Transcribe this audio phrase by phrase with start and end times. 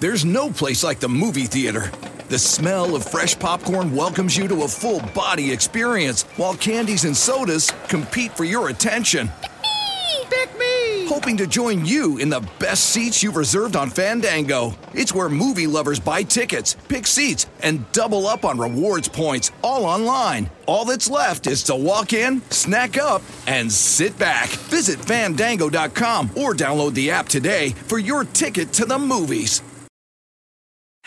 [0.00, 1.90] There's no place like the movie theater.
[2.28, 7.16] The smell of fresh popcorn welcomes you to a full body experience, while candies and
[7.16, 9.28] sodas compete for your attention.
[9.28, 10.26] Pick me!
[10.30, 11.06] Pick me!
[11.08, 14.72] Hoping to join you in the best seats you've reserved on Fandango.
[14.94, 19.84] It's where movie lovers buy tickets, pick seats, and double up on rewards points, all
[19.84, 20.48] online.
[20.66, 24.48] All that's left is to walk in, snack up, and sit back.
[24.48, 29.60] Visit fandango.com or download the app today for your ticket to the movies.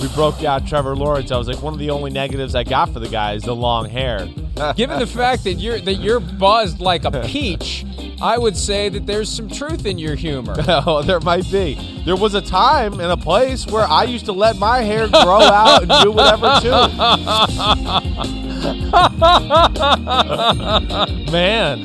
[0.00, 1.30] We broke out Trevor Lawrence.
[1.30, 3.54] I was like, one of the only negatives I got for the guy is the
[3.54, 4.26] long hair.
[4.76, 7.84] Given the fact that you're that you're buzzed like a peach,
[8.20, 10.54] I would say that there's some truth in your humor.
[10.68, 12.02] oh, there might be.
[12.04, 15.40] There was a time and a place where I used to let my hair grow
[15.40, 16.70] out and do whatever too.
[21.32, 21.84] Man.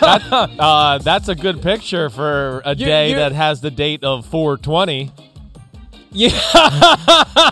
[0.00, 4.02] That, uh, that's a good picture for a You- day you- that has the date
[4.02, 5.12] of 420.
[6.14, 6.30] Yeah,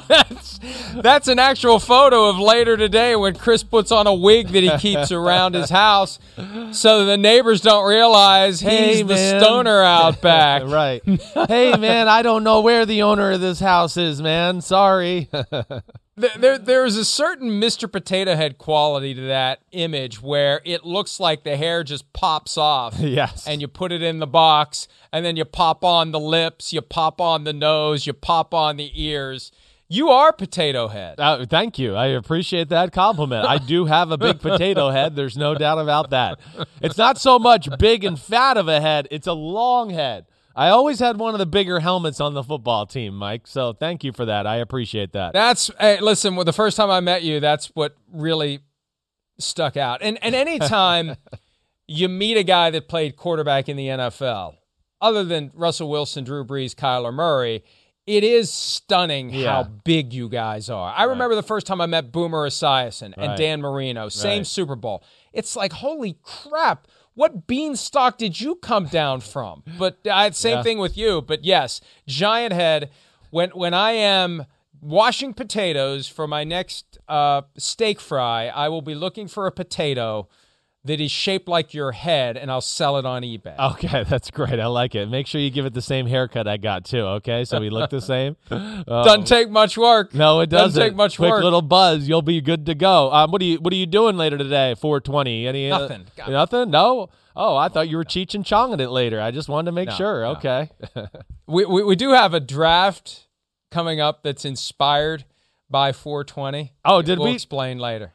[0.08, 0.60] that's,
[0.94, 4.70] that's an actual photo of later today when Chris puts on a wig that he
[4.78, 6.18] keeps around his house,
[6.70, 10.62] so the neighbors don't realize he's Hey, the stoner out back.
[10.64, 11.02] right.
[11.48, 14.60] hey, man, I don't know where the owner of this house is, man.
[14.60, 15.28] Sorry.
[16.14, 17.90] There, there, there's a certain Mr.
[17.90, 22.96] Potato Head quality to that image where it looks like the hair just pops off.
[22.98, 23.46] yes.
[23.46, 26.82] and you put it in the box, and then you pop on the lips, you
[26.82, 29.52] pop on the nose, you pop on the ears.
[29.88, 31.20] You are Potato Head.
[31.20, 31.94] Uh, thank you.
[31.94, 33.46] I appreciate that compliment.
[33.46, 35.16] I do have a big potato head.
[35.16, 36.40] There's no doubt about that.
[36.80, 40.24] It's not so much big and fat of a head, it's a long head.
[40.54, 43.46] I always had one of the bigger helmets on the football team, Mike.
[43.46, 44.46] So thank you for that.
[44.46, 45.32] I appreciate that.
[45.32, 46.36] That's hey, listen.
[46.36, 48.60] Well, the first time I met you, that's what really
[49.38, 50.02] stuck out.
[50.02, 51.16] And and anytime
[51.88, 54.54] you meet a guy that played quarterback in the NFL,
[55.00, 57.64] other than Russell Wilson, Drew Brees, Kyler Murray,
[58.06, 59.52] it is stunning Yeah.
[59.52, 60.92] how big you guys are.
[60.96, 63.38] I remember the first time I met Boomer Esiason and Right.
[63.38, 64.46] Dan Marino, same Right.
[64.46, 65.02] Super Bowl.
[65.32, 66.88] It's like holy crap.
[67.14, 69.62] What beanstalk did you come down from?
[69.78, 70.62] But I same Yeah.
[70.62, 71.20] thing with you.
[71.22, 72.90] But yes, giant head.
[73.30, 74.46] When when I am
[74.80, 80.28] washing potatoes for my next uh, steak fry, I will be looking for a potato
[80.84, 83.56] that is shaped like your head, and I'll sell it on eBay.
[83.74, 84.58] Okay, that's great.
[84.58, 85.08] I like it.
[85.08, 87.02] Make sure you give it the same haircut I got too.
[87.02, 88.36] Okay, so we look the same.
[88.50, 90.12] Uh, Doesn't take much work.
[90.14, 90.66] No, it doesn't.
[90.70, 91.44] Doesn't take much Quick work.
[91.44, 93.12] little buzz, you'll be good to go.
[93.12, 94.74] Um, what are you What are you doing later today?
[94.74, 95.46] Four twenty.
[95.46, 96.06] Any uh, Nothing.
[96.16, 96.30] God.
[96.30, 96.70] nothing.
[96.70, 97.10] No.
[97.34, 99.18] Oh, I thought you were Cheech and Chonging it later.
[99.20, 100.22] I just wanted to make No, sure.
[100.22, 100.30] no.
[100.32, 100.68] Okay.
[101.46, 103.26] We, we we do have a draft
[103.70, 105.24] coming up that's inspired
[105.68, 106.72] by 420.
[106.84, 108.12] Oh, did we'll we- explain later?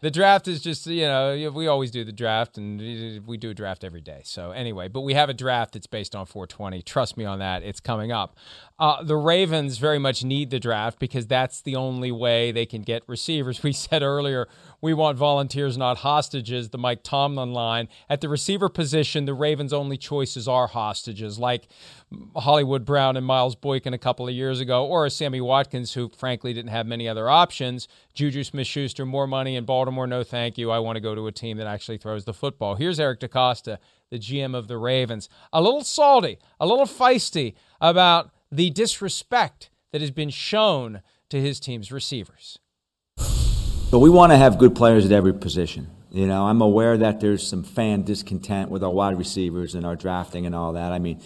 [0.00, 2.80] The draft is just you know we always do the draft and
[3.26, 4.20] we do a draft every day.
[4.24, 6.82] So anyway, but we have a draft that's based on 420.
[6.82, 7.62] Trust me on that.
[7.62, 8.36] It's coming up.
[8.82, 12.82] Uh, the Ravens very much need the draft because that's the only way they can
[12.82, 13.62] get receivers.
[13.72, 14.48] We said earlier
[14.80, 16.70] we want volunteers, not hostages.
[16.70, 21.68] The Mike Tomlin line at the receiver position, the Ravens' only choices are hostages, like
[22.34, 26.08] Hollywood Brown and Miles Boykin a couple of years ago, or a Sammy Watkins, who
[26.08, 27.86] frankly didn't have many other options.
[28.14, 30.72] Juju Smith Schuster, more money in Baltimore, no thank you.
[30.72, 32.74] I want to go to a team that actually throws the football.
[32.74, 33.78] Here's Eric DeCosta,
[34.10, 40.02] the GM of the Ravens, a little salty, a little feisty about the disrespect that
[40.02, 41.00] has been shown
[41.30, 42.58] to his team's receivers.
[43.90, 45.88] But we want to have good players at every position.
[46.10, 49.96] You know, I'm aware that there's some fan discontent with our wide receivers and our
[49.96, 50.92] drafting and all that.
[50.92, 51.22] I mean,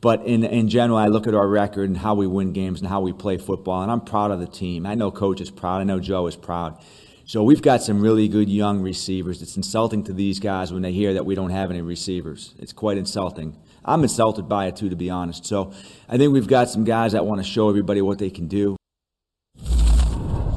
[0.00, 2.88] but in in general, I look at our record and how we win games and
[2.88, 4.86] how we play football, and I'm proud of the team.
[4.86, 5.80] I know Coach is proud.
[5.80, 6.82] I know Joe is proud.
[7.26, 9.42] So we've got some really good young receivers.
[9.42, 12.54] It's insulting to these guys when they hear that we don't have any receivers.
[12.58, 13.56] It's quite insulting.
[13.86, 15.46] I'm insulted by it too, to be honest.
[15.46, 15.72] So
[16.08, 18.76] I think we've got some guys that want to show everybody what they can do.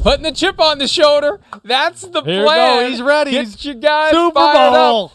[0.02, 1.40] Putting the chip on the shoulder.
[1.64, 2.84] That's the Here we plan.
[2.84, 2.90] go.
[2.90, 3.32] He's ready.
[3.32, 5.12] Get He's your guys Super fired Bowl.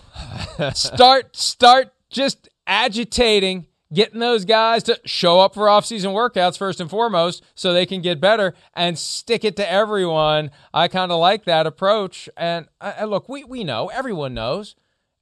[0.59, 0.77] up.
[0.77, 6.91] start, start just agitating, getting those guys to show up for off-season workouts first and
[6.91, 10.51] foremost, so they can get better and stick it to everyone.
[10.75, 12.29] I kind of like that approach.
[12.37, 14.77] And uh, look, we we know everyone knows.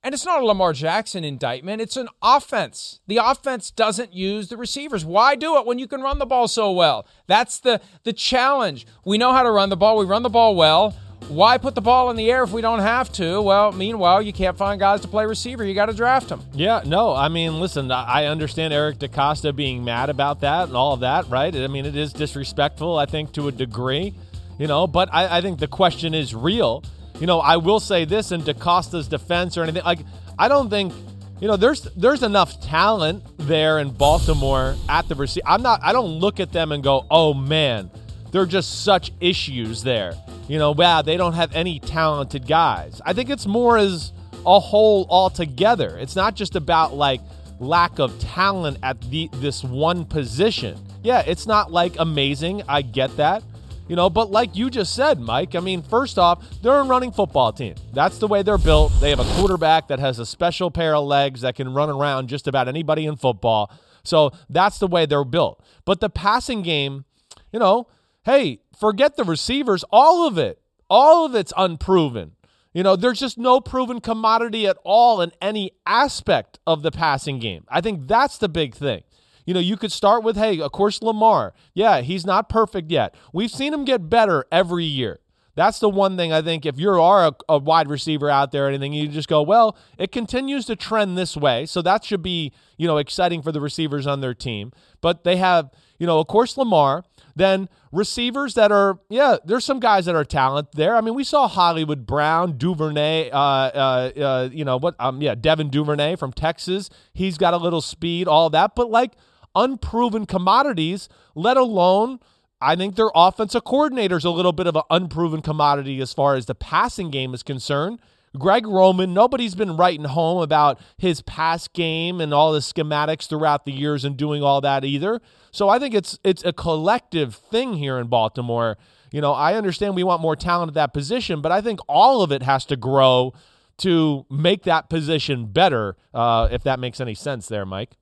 [0.05, 1.81] And it's not a Lamar Jackson indictment.
[1.81, 3.01] It's an offense.
[3.07, 5.05] The offense doesn't use the receivers.
[5.05, 7.07] Why do it when you can run the ball so well?
[7.29, 8.85] That's the the challenge.
[9.05, 9.97] We know how to run the ball.
[9.97, 10.97] We run the ball well.
[11.29, 13.41] Why put the ball in the air if we don't have to?
[13.41, 15.65] Well, meanwhile, you can't find guys to play receiver.
[15.65, 16.43] You got to draft them.
[16.53, 20.95] Yeah, no, I mean, listen, I understand Eric DeCosta being mad about that and all
[20.95, 21.55] of that, right?
[21.55, 24.15] I mean, it is disrespectful, I think, to a degree,
[24.59, 26.83] you know, but I, I think the question is real.
[27.23, 30.01] You know, I will say this in DeCosta's defense or anything, like,
[30.41, 30.93] I don't think.
[31.41, 35.47] You know, there's there's enough talent there in Baltimore at the receiver.
[35.47, 35.81] I'm not.
[35.85, 37.91] I don't look at them and go, "Oh man,
[38.31, 40.15] they're just such issues there."
[40.49, 43.01] You know, wow, they don't have any talented guys.
[43.05, 44.13] I think it's more as
[44.45, 45.99] a whole altogether.
[45.99, 47.21] It's not just about like
[47.59, 50.77] lack of talent at the this one position.
[51.03, 52.63] Yeah, it's not like amazing.
[52.69, 53.43] I get that.
[53.89, 57.13] You know, but like you just said, Mike, I mean, first off, they're a running
[57.13, 57.75] football team.
[57.93, 58.93] That's the way they're built.
[59.01, 62.29] They have a quarterback that has a special pair of legs that can run around
[62.29, 63.71] just about anybody in football.
[64.05, 65.63] So that's the way they're built.
[65.85, 67.05] But the passing game,
[67.53, 67.89] you know,
[68.25, 70.61] hey, forget the receivers, all of it.
[70.89, 72.33] All of it's unproven.
[72.75, 77.39] You know, there's just no proven commodity at all in any aspect of the passing
[77.39, 77.65] game.
[77.69, 79.03] I think that's the big thing.
[79.45, 81.53] You know, you could start with, hey, of course, Lamar.
[81.75, 83.15] Yeah, he's not perfect yet.
[83.33, 85.21] We've seen him get better every year.
[85.55, 88.67] That's the one thing I think if you are a, a, wide receiver out there
[88.67, 91.67] or anything, you just go, well, it continues to trend this way.
[91.67, 94.73] So that should be, you know, exciting for the receivers on their team.
[95.03, 97.05] But they have, you know, of course, Lamar.
[97.35, 100.97] Then receivers that are, yeah, there's some guys that are talent there.
[100.97, 105.35] I mean, we saw Hollywood Brown, Duvernay, uh, uh, uh, you know, what, um, yeah,
[105.35, 106.91] Devin Duvernay from Texas.
[107.15, 108.75] He's got a little speed, all that.
[108.75, 109.13] But like,
[109.55, 112.21] unproven commodities, let alone
[112.63, 116.47] I think their offensive coordinator's a little bit of an unproven commodity as far as
[116.47, 118.01] the passing game is concerned.
[118.39, 123.67] Greg Roman, nobody's been writing home about his pass game and all the schematics throughout
[123.67, 125.21] the years and doing all that either.
[125.51, 128.79] So I think it's it's a collective thing here in Baltimore.
[129.11, 132.23] You know, I understand we want more talent at that position, but I think all
[132.23, 133.35] of it has to grow
[133.79, 135.97] to make that position better.
[136.15, 137.99] Uh, if that makes any sense, there, Mike.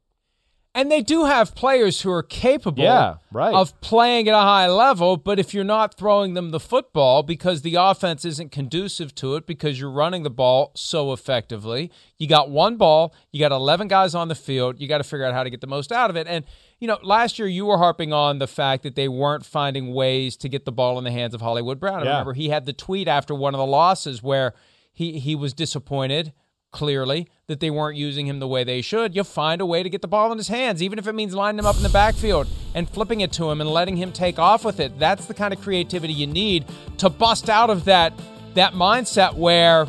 [0.72, 3.52] And they do have players who are capable yeah, right.
[3.52, 7.62] of playing at a high level, but if you're not throwing them the football because
[7.62, 12.50] the offense isn't conducive to it because you're running the ball so effectively, you got
[12.50, 15.42] one ball, you got 11 guys on the field, you got to figure out how
[15.42, 16.28] to get the most out of it.
[16.28, 16.44] And,
[16.78, 20.36] you know, last year you were harping on the fact that they weren't finding ways
[20.36, 22.04] to get the ball in the hands of Hollywood Brown.
[22.04, 22.10] Yeah.
[22.10, 24.54] Remember he had the tweet after one of the losses where
[24.92, 26.32] he, he was disappointed
[26.72, 29.90] clearly that they weren't using him the way they should, you'll find a way to
[29.90, 31.88] get the ball in his hands, even if it means lining him up in the
[31.88, 34.98] backfield and flipping it to him and letting him take off with it.
[34.98, 36.64] That's the kind of creativity you need
[36.98, 38.12] to bust out of that
[38.54, 39.86] that mindset where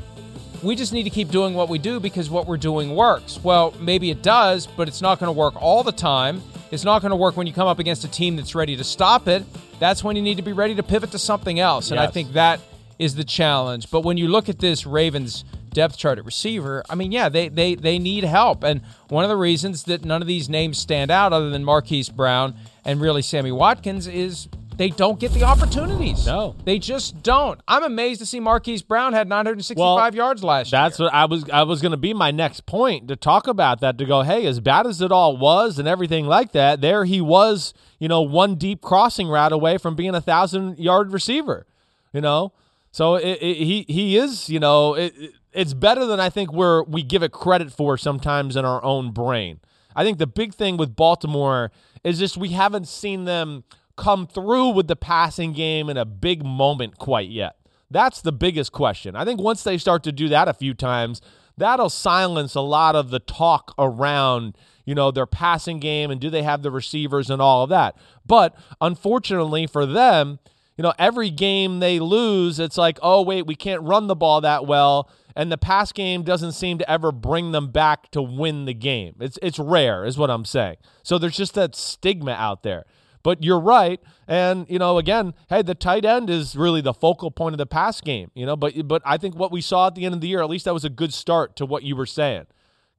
[0.62, 3.44] we just need to keep doing what we do because what we're doing works.
[3.44, 6.44] Well, maybe it does, but it's not going to work all the time.
[6.70, 8.84] It's not going to work when you come up against a team that's ready to
[8.84, 9.44] stop it.
[9.80, 11.90] That's when you need to be ready to pivot to something else.
[11.90, 12.10] And Yes.
[12.10, 12.60] I think that
[13.00, 13.90] is the challenge.
[13.90, 17.50] But when you look at this Ravens depth chart at receiver, I mean, yeah, they
[17.50, 18.64] they they need help.
[18.64, 22.10] And one of the reasons that none of these names stand out other than Marquise
[22.10, 24.48] Brown and really Sammy Watkins is
[24.78, 26.26] they don't get the opportunities.
[26.26, 26.56] No.
[26.66, 27.60] They just don't.
[27.68, 31.06] I'm amazed to see Marquise Brown had 965 Well, yards last That's year.
[31.08, 33.82] That's what I was I was going to be my next point to talk about
[33.82, 37.06] that to go, hey, as bad as it all was and everything like that, there
[37.06, 41.68] he was, you know, one deep crossing route away from being a thousand yard receiver,
[42.12, 42.52] you know.
[42.92, 46.52] So it, it, he he is, you know, it, it- it's better than I think
[46.52, 49.60] we're we give it credit for sometimes in our own brain.
[49.96, 51.72] I think the big thing with Baltimore
[52.04, 53.64] is just we haven't seen them
[53.98, 57.58] come through with the passing game in a big moment quite yet.
[57.90, 59.16] That's the biggest question.
[59.16, 61.22] I think once they start to do that a few times,
[61.58, 66.30] that'll silence a lot of the talk around, you know, their passing game and do
[66.30, 67.98] they have the receivers and all of that.
[68.26, 70.40] But unfortunately for them,
[70.78, 74.42] you know, every game they lose, it's like, oh, wait, we can't run the ball
[74.42, 75.10] that well.
[75.36, 79.16] And the pass game doesn't seem to ever bring them back to win the game.
[79.20, 80.78] It's, it's rare, is what I'm saying.
[81.04, 82.86] So there's just that stigma out there.
[83.24, 84.00] But you're right.
[84.28, 87.66] And, you know, again, hey, the tight end is really the focal point of the
[87.66, 90.22] pass game, you know, but but I think what we saw at the end of
[90.22, 92.48] the year, at least that was a good start to what you were saying.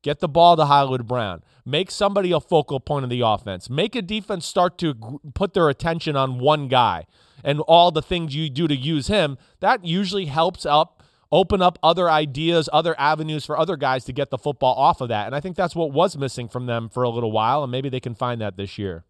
[0.03, 1.43] Get the ball to Hollywood Brown.
[1.65, 3.71] Make somebody a focal point of the offense.
[3.71, 7.07] Make a defense start to put their attention on one guy
[7.45, 9.39] and all the things you do to use him.
[9.61, 11.02] That usually helps up
[11.33, 15.09] open up other ideas, other avenues for other guys to get the football off of
[15.09, 15.27] that.
[15.27, 17.89] And I think that's what was missing from them for a little while, and maybe
[17.89, 19.05] they can find that this year.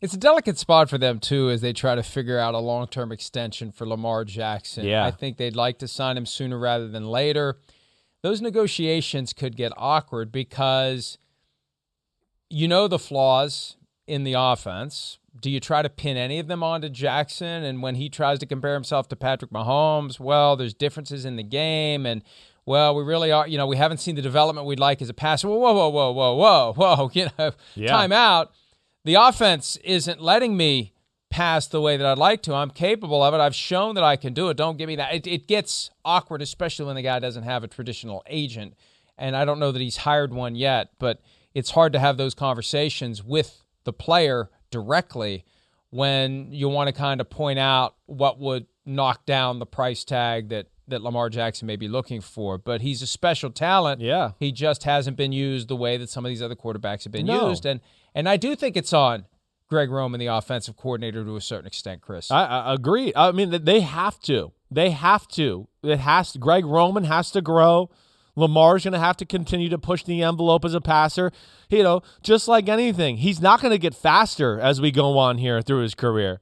[0.00, 3.12] It's a delicate spot for them too as they try to figure out a long-term
[3.12, 4.84] extension for Lamar Jackson.
[4.84, 5.04] Yeah.
[5.04, 7.58] I think they'd like to sign him sooner rather than later.
[8.22, 11.18] Those negotiations could get awkward because
[12.50, 13.76] you know the flaws
[14.12, 15.18] in the offense.
[15.40, 17.64] Do you try to pin any of them onto Jackson?
[17.64, 21.42] And when he tries to compare himself to Patrick Mahomes, well, there's differences in the
[21.42, 22.22] game and
[22.66, 25.14] well, we really are, you know, we haven't seen the development we'd like as a
[25.14, 25.48] passer.
[25.48, 27.88] Whoa, whoa, whoa, whoa, whoa, whoa, you know, Yeah.
[27.88, 28.52] time out.
[29.04, 30.92] The offense isn't letting me
[31.30, 32.54] pass the way that I'd like to.
[32.54, 33.38] I'm capable of it.
[33.40, 34.56] I've shown that I can do it.
[34.58, 35.14] Don't give me that.
[35.14, 38.74] It, it gets awkward, especially when the guy doesn't have a traditional agent.
[39.16, 41.20] And I don't know that he's hired one yet, but
[41.54, 45.44] it's hard to have those conversations with the player directly
[45.90, 50.48] when you want to kind of point out what would knock down the price tag
[50.48, 52.58] that that Lamar Jackson may be looking for.
[52.58, 54.00] But he's a special talent.
[54.00, 54.32] Yeah.
[54.40, 57.26] He just hasn't been used the way that some of these other quarterbacks have been
[57.26, 57.48] No.
[57.50, 57.64] used.
[57.64, 57.80] And
[58.14, 59.26] and I do think it's on
[59.68, 62.30] Greg Roman, the offensive coordinator, to a certain extent, Chris.
[62.30, 63.12] I, I agree.
[63.16, 64.52] I mean, they have to.
[64.70, 65.68] They have to.
[65.82, 66.36] It has.
[66.36, 67.88] Greg Roman has to grow.
[68.34, 71.30] Lamar's going to have to continue to push the envelope as a passer.
[71.68, 75.38] You know, just like anything, he's not going to get faster as we go on
[75.38, 76.40] here through his career.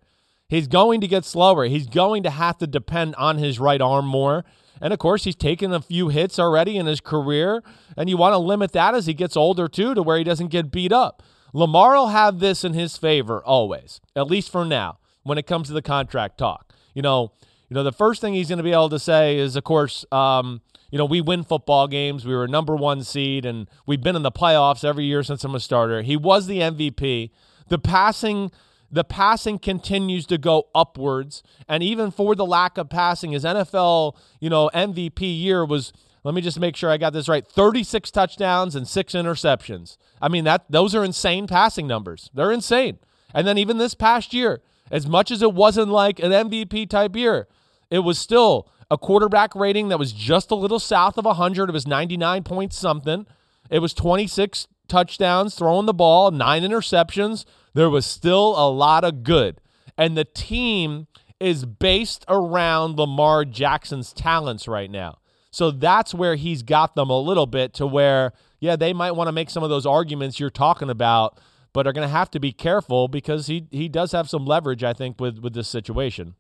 [0.49, 1.66] He's going to get slower.
[1.66, 4.44] He's going to have to depend on his right arm more.
[4.80, 7.62] And of course, he's taken a few hits already in his career,
[7.97, 10.49] and you want to limit that as he gets older too, to where he doesn't
[10.49, 11.23] get beat up.
[11.52, 15.68] Lamar will have this in his favor always, at least for now, when it comes
[15.68, 16.73] to the contract talk.
[16.94, 17.32] You know,
[17.68, 20.04] you know, the first thing he's going to be able to say is, of course,
[20.11, 22.25] um, you know, we win football games.
[22.25, 25.54] We were number one seed, and we've been in the playoffs every year since I'm
[25.54, 26.02] a starter.
[26.02, 27.30] He was the MVP.
[27.68, 28.50] The passing,
[28.90, 34.16] the passing continues to go upwards, and even for the lack of passing, his NFL,
[34.40, 35.92] you know, MVP year was.
[36.23, 37.47] Let me just make sure I got this right.
[37.47, 39.97] 36 touchdowns and 6 interceptions.
[40.20, 42.30] I mean that those are insane passing numbers.
[42.35, 42.99] They're insane.
[43.32, 47.16] And then even this past year, as much as it wasn't like an MVP type
[47.16, 47.49] year,
[47.90, 51.68] it was still a quarterback rating that was just a little south of 100.
[51.68, 53.26] It was 99 point something.
[53.70, 57.44] It was 26 touchdowns throwing the ball, nine interceptions.
[57.75, 59.61] There was still a lot of good.
[59.97, 61.06] And the team
[61.38, 65.18] is based around Lamar Jackson's talents right now.
[65.50, 69.28] So that's where he's got them a little bit to where, yeah, they might want
[69.28, 71.40] to make some of those arguments you're talking about,
[71.73, 74.85] but are going to have to be careful because he he does have some leverage,
[74.85, 76.35] I think, with with this situation.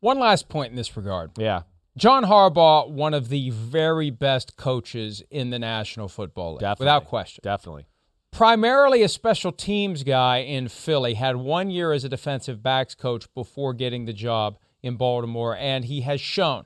[0.00, 1.32] One last point in this regard.
[1.36, 1.62] Yeah.
[1.96, 6.84] John Harbaugh, one of the very best coaches in the National Football League, Definitely.
[6.84, 7.42] without question.
[7.42, 7.86] Definitely.
[8.30, 13.26] Primarily a special teams guy in Philly, had one year as a defensive backs coach
[13.34, 16.64] before getting the job in Baltimore, and he has shown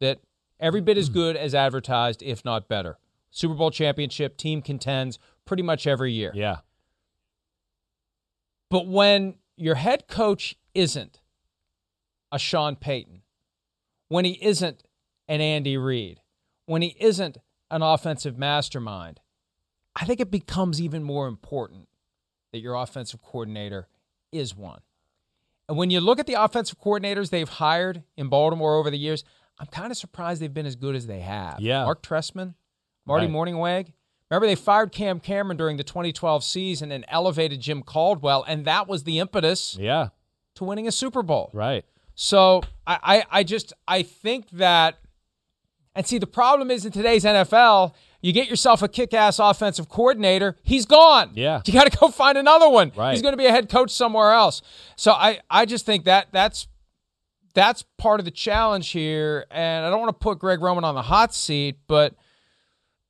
[0.00, 0.20] that
[0.58, 2.98] every bit as good as advertised, if not better.
[3.30, 6.32] Super Bowl championship, team contends pretty much every year.
[6.34, 6.58] Yeah.
[8.70, 11.20] But when your head coach isn't
[12.34, 13.22] a Sean Payton,
[14.08, 14.82] when he isn't
[15.28, 16.20] an Andy Reid,
[16.66, 17.38] when he isn't
[17.70, 19.20] an offensive mastermind,
[19.94, 21.88] I think it becomes even more important
[22.52, 23.86] that your offensive coordinator
[24.32, 24.80] is one.
[25.68, 29.22] And when you look at the offensive coordinators they've hired in Baltimore over the years,
[29.60, 31.60] I'm kind of surprised they've been as good as they have.
[31.60, 31.84] Yeah.
[31.84, 32.54] Marc Trestman,
[33.06, 33.32] Marty Right.
[33.34, 33.92] Mornhinweg.
[34.28, 38.88] Remember, they fired Cam Cameron during the 2012 season and elevated Jim Caldwell, and that
[38.88, 40.08] was the impetus Yeah.
[40.56, 41.50] to winning a Super Bowl.
[41.52, 41.84] Right.
[42.14, 44.98] So I, I, I just I think that,
[45.94, 50.56] and see the problem is in today's NFL, you get yourself a kick-ass offensive coordinator,
[50.62, 51.32] he's gone.
[51.34, 51.60] Yeah.
[51.66, 52.90] you got to go find another one.
[52.96, 53.12] Right.
[53.12, 54.62] He's going to be a head coach somewhere else.
[54.96, 56.66] So I, I just think that that's
[57.54, 60.94] that's part of the challenge here, and I don't want to put Greg Roman on
[60.94, 62.14] the hot seat, but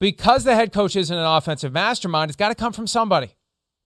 [0.00, 3.34] because the head coach isn't an offensive mastermind, it's got to come from somebody,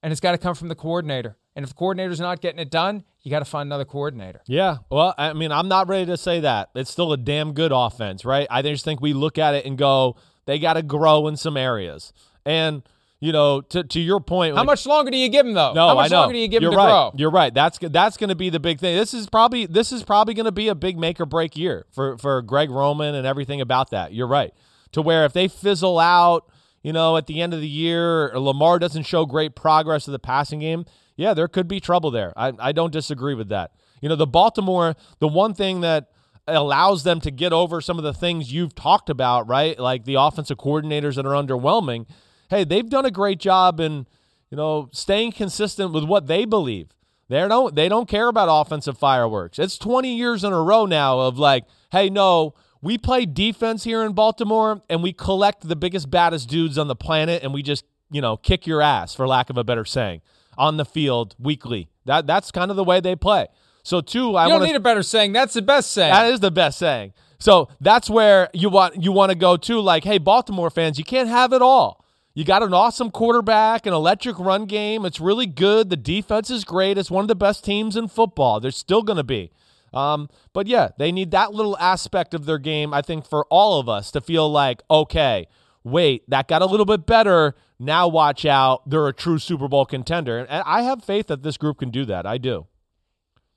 [0.02, 1.36] and it's got to come from the coordinator.
[1.58, 4.42] And if the coordinator's not getting it done, you got to find another coordinator.
[4.46, 4.76] Yeah.
[4.90, 6.70] Well, I mean, I'm not ready to say that.
[6.76, 8.46] It's still a damn good offense, right?
[8.48, 10.14] I just think we look at it and go,
[10.46, 12.12] they got to grow in some areas.
[12.46, 12.84] And,
[13.18, 15.72] you know, to, to your point, How like- much longer do you give him though?
[15.72, 16.20] No, How much I know.
[16.20, 16.90] longer do you give You're him to right.
[16.90, 17.12] grow?
[17.16, 17.52] You're right.
[17.52, 18.96] That's that's going to be the big thing.
[18.96, 21.86] This is probably this is probably going to be a big make or break year
[21.90, 24.12] for for Greg Roman and everything about that.
[24.12, 24.54] You're right.
[24.92, 26.48] To where if they fizzle out,
[26.84, 30.20] you know, at the end of the year, Lamar doesn't show great progress of the
[30.20, 30.84] passing game,
[31.18, 32.32] yeah, there could be trouble there.
[32.36, 33.72] I, I don't disagree with that.
[34.00, 36.12] You know, the Baltimore, the one thing that
[36.46, 39.76] allows them to get over some of the things you've talked about, right?
[39.78, 42.06] Like the offensive coordinators that are underwhelming.
[42.48, 44.06] Hey, they've done a great job in,
[44.48, 46.94] you know, staying consistent with what they believe.
[47.28, 49.58] They don't they don't care about offensive fireworks.
[49.58, 54.04] It's 20 years in a row now of like, hey, no, we play defense here
[54.04, 57.84] in Baltimore and we collect the biggest baddest dudes on the planet and we just,
[58.08, 60.22] you know, kick your ass for lack of a better saying
[60.58, 61.88] on the field weekly.
[62.04, 63.46] That that's kind of the way they play.
[63.82, 65.32] So two, I you don't wanna, need a better saying.
[65.32, 66.12] That's the best saying.
[66.12, 67.14] That is the best saying.
[67.38, 69.80] So that's where you want you want to go to.
[69.80, 72.04] Like, hey, Baltimore fans, you can't have it all.
[72.34, 75.04] You got an awesome quarterback, an electric run game.
[75.04, 75.90] It's really good.
[75.90, 76.96] The defense is great.
[76.96, 78.60] It's one of the best teams in football.
[78.60, 79.50] They're still going to be.
[79.92, 83.80] Um, but yeah, they need that little aspect of their game, I think, for all
[83.80, 85.48] of us to feel like, okay,
[85.90, 87.54] wait, that got a little bit better.
[87.78, 88.88] Now watch out.
[88.88, 90.38] They're a true Super Bowl contender.
[90.38, 92.26] And I have faith that this group can do that.
[92.26, 92.66] I do.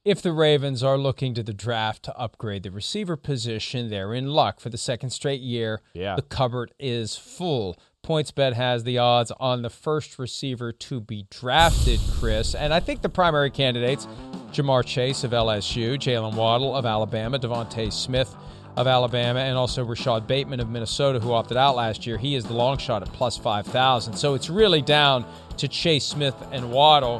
[0.03, 4.27] If the Ravens are looking to the draft to upgrade the receiver position, they're in
[4.27, 5.81] luck for the second straight year.
[5.93, 6.15] Yeah.
[6.15, 7.77] The cupboard is full.
[8.03, 12.55] PointsBet has the odds on the first receiver to be drafted, Chris.
[12.55, 14.07] And I think the primary candidates
[14.51, 18.35] Ja'Marr Chase of LSU, Jaylen Waddle of Alabama, DeVonta Smith
[18.81, 22.17] of Alabama, and also Rashod Bateman of Minnesota, who opted out last year.
[22.17, 24.15] He is the long shot at plus 5,000.
[24.15, 25.25] So it's really down
[25.57, 27.19] to Chase Smith and Waddle.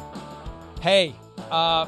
[0.80, 1.14] Hey,
[1.50, 1.86] uh,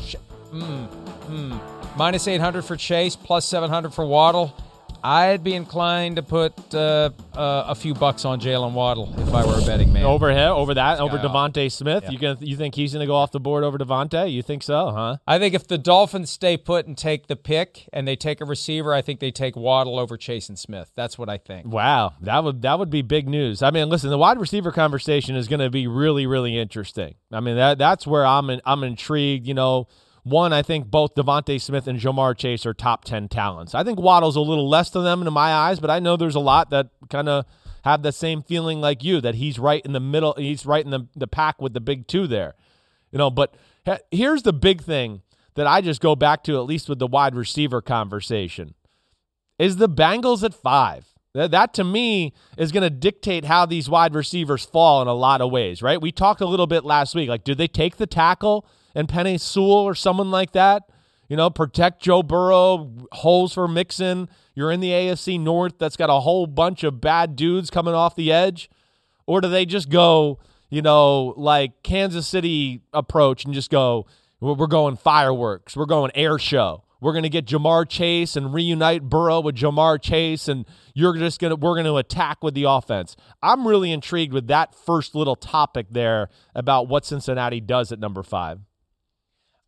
[0.00, 0.16] sh-
[0.50, 1.58] hmm, hmm.
[1.96, 4.54] Minus 800 for Chase, plus 700 for Waddle.
[5.02, 9.46] I'd be inclined to put uh, uh, a few bucks on Jaylen Waddle if I
[9.46, 10.04] were a betting man.
[10.04, 11.18] Over him, over that, over.
[11.20, 12.04] DeVonta Smith.
[12.04, 12.10] Yeah.
[12.10, 14.32] You gonna, you think he's going to go off the board over DeVonta?
[14.32, 15.16] You think so, huh?
[15.26, 18.44] I think if the Dolphins stay put and take the pick and they take a
[18.44, 20.90] receiver, I think they take Waddle over Chase and Smith.
[20.94, 21.66] That's what I think.
[21.66, 23.62] Wow, that would that would be big news.
[23.62, 27.14] I mean, listen, the wide receiver conversation is going to be really really interesting.
[27.32, 29.46] I mean, that that's where I'm in, I'm intrigued.
[29.46, 29.88] You know,
[30.22, 33.74] one, I think both DeVonta Smith and Ja'Marr Chase are top ten talents.
[33.74, 36.34] I think Waddle's a little less than them in my eyes, but I know there's
[36.34, 37.46] a lot that kind of
[37.84, 40.34] have the same feeling like you that he's right in the middle.
[40.36, 42.54] He's right in the the pack with the big two there.
[43.10, 43.54] You know, but
[44.10, 45.22] here's the big thing
[45.54, 48.74] that I just go back to at least with the wide receiver conversation
[49.58, 51.06] is the Bengals at five.
[51.32, 55.14] That, that to me is going to dictate how these wide receivers fall in a
[55.14, 56.00] lot of ways, right?
[56.00, 57.28] We talked a little bit last week.
[57.28, 60.84] Like, did they take the tackle and Penei Sewell or someone like that?
[61.28, 64.28] You know, protect Joe Burrow, holes for Mixon.
[64.54, 68.16] You're in the AFC North that's got a whole bunch of bad dudes coming off
[68.16, 68.68] the edge.
[69.26, 74.06] Or do they just go, you know, like Kansas City approach and just go,
[74.40, 76.82] we're going fireworks, we're going air show.
[77.00, 81.40] We're going to get Ja'Marr Chase and reunite Burrow with Ja'Marr Chase, and you're just
[81.40, 83.16] going to we're going to attack with the offense.
[83.42, 88.22] I'm really intrigued with that first little topic there about what Cincinnati does at number
[88.22, 88.60] five.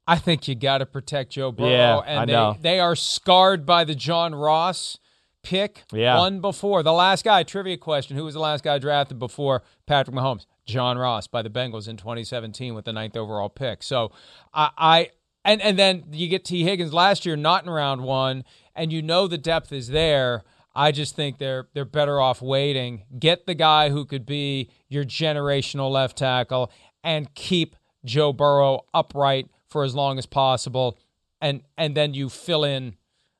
[0.06, 1.68] I think you got to protect Joe Burrow.
[1.70, 2.56] Yeah, and I they, know.
[2.60, 4.98] they are scarred by the John Ross
[5.42, 5.84] pick.
[5.92, 6.18] Yeah.
[6.18, 6.82] One before.
[6.82, 10.46] The last guy, trivia question Who was the last guy drafted before Patrick Mahomes?
[10.64, 13.82] John Ross by the Bengals in 2017 with the ninth overall pick.
[13.82, 14.12] So
[14.52, 14.70] I.
[14.76, 15.10] I
[15.44, 18.44] and, and then you get Tee Higgins last year, not in round one,
[18.76, 20.44] and you know the depth is there.
[20.72, 23.02] I just think they're they're better off waiting.
[23.18, 26.70] Get the guy who could be your generational left tackle
[27.02, 30.98] and keep Joe Burrow upright for as long as possible,
[31.40, 32.96] and and then you fill in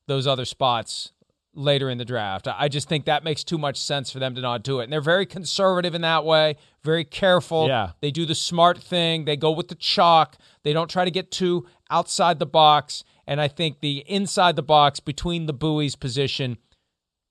[0.09, 1.13] those other spots
[1.55, 2.49] later in the draft.
[2.49, 4.85] I just think that makes too much sense for them to not do it.
[4.85, 7.69] And they're very conservative in that way, very careful.
[7.69, 7.91] Yeah.
[8.01, 9.27] They do the smart thing.
[9.27, 10.37] They go with the chalk.
[10.63, 13.05] They don't try to get too outside the box.
[13.27, 16.57] And I think the inside the box between the buoys position,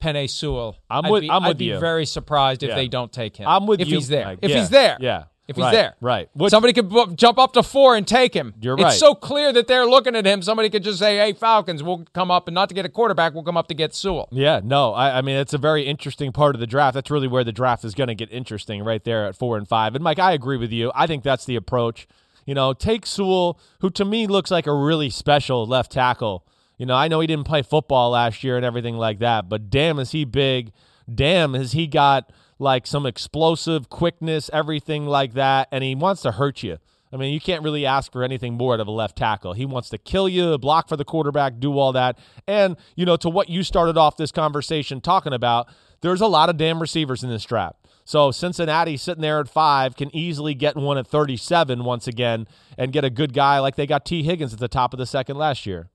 [0.04, 0.78] Penei Sewell.
[0.90, 1.80] I'm I'd with- be, I'm I'd with be you.
[1.80, 2.76] very surprised if Yeah.
[2.76, 3.48] they don't take him.
[3.48, 3.96] I'm with if you.
[3.98, 4.26] he's there.
[4.26, 4.98] Like, if yeah, he's there.
[5.00, 5.24] yeah.
[5.52, 5.96] If he's Right, there.
[6.02, 6.30] right.
[6.34, 8.54] Which- Somebody could bu- jump up to four and take him.
[8.60, 8.88] You're right.
[8.88, 10.42] It's so clear that they're looking at him.
[10.42, 13.34] Somebody could just say, "Hey, Falcons, we'll come up and not to get a quarterback,
[13.34, 16.32] we'll come up to get Sewell." Yeah, no, I, I mean it's a very interesting
[16.32, 16.96] part of the draft.
[16.96, 19.68] That's really where the draft is going to get interesting, right there at four and
[19.68, 19.94] five.
[19.96, 20.92] And Mike, I agree with you.
[20.96, 22.08] I think that's the approach.
[22.46, 26.44] You know, take Sewell, who to me looks like a really special left tackle.
[26.78, 29.70] You know, I know he didn't play football last year and everything like that, but
[29.70, 30.72] damn, is he big?
[31.14, 36.32] Damn, has he got like some explosive quickness, everything like that, and he wants to
[36.32, 36.78] hurt you.
[37.12, 39.54] I mean, you can't really ask for anything more out of a left tackle.
[39.54, 42.18] He wants to kill you, block for the quarterback, do all that.
[42.48, 45.68] And, you know, to what you started off this conversation talking about,
[46.00, 47.76] there's a lot of damn receivers in this draft.
[48.06, 52.48] So Cincinnati sitting there at five can easily get one at 37 once again
[52.78, 55.06] and get a good guy like they got Tee Higgins at the top of the
[55.06, 55.90] second last year.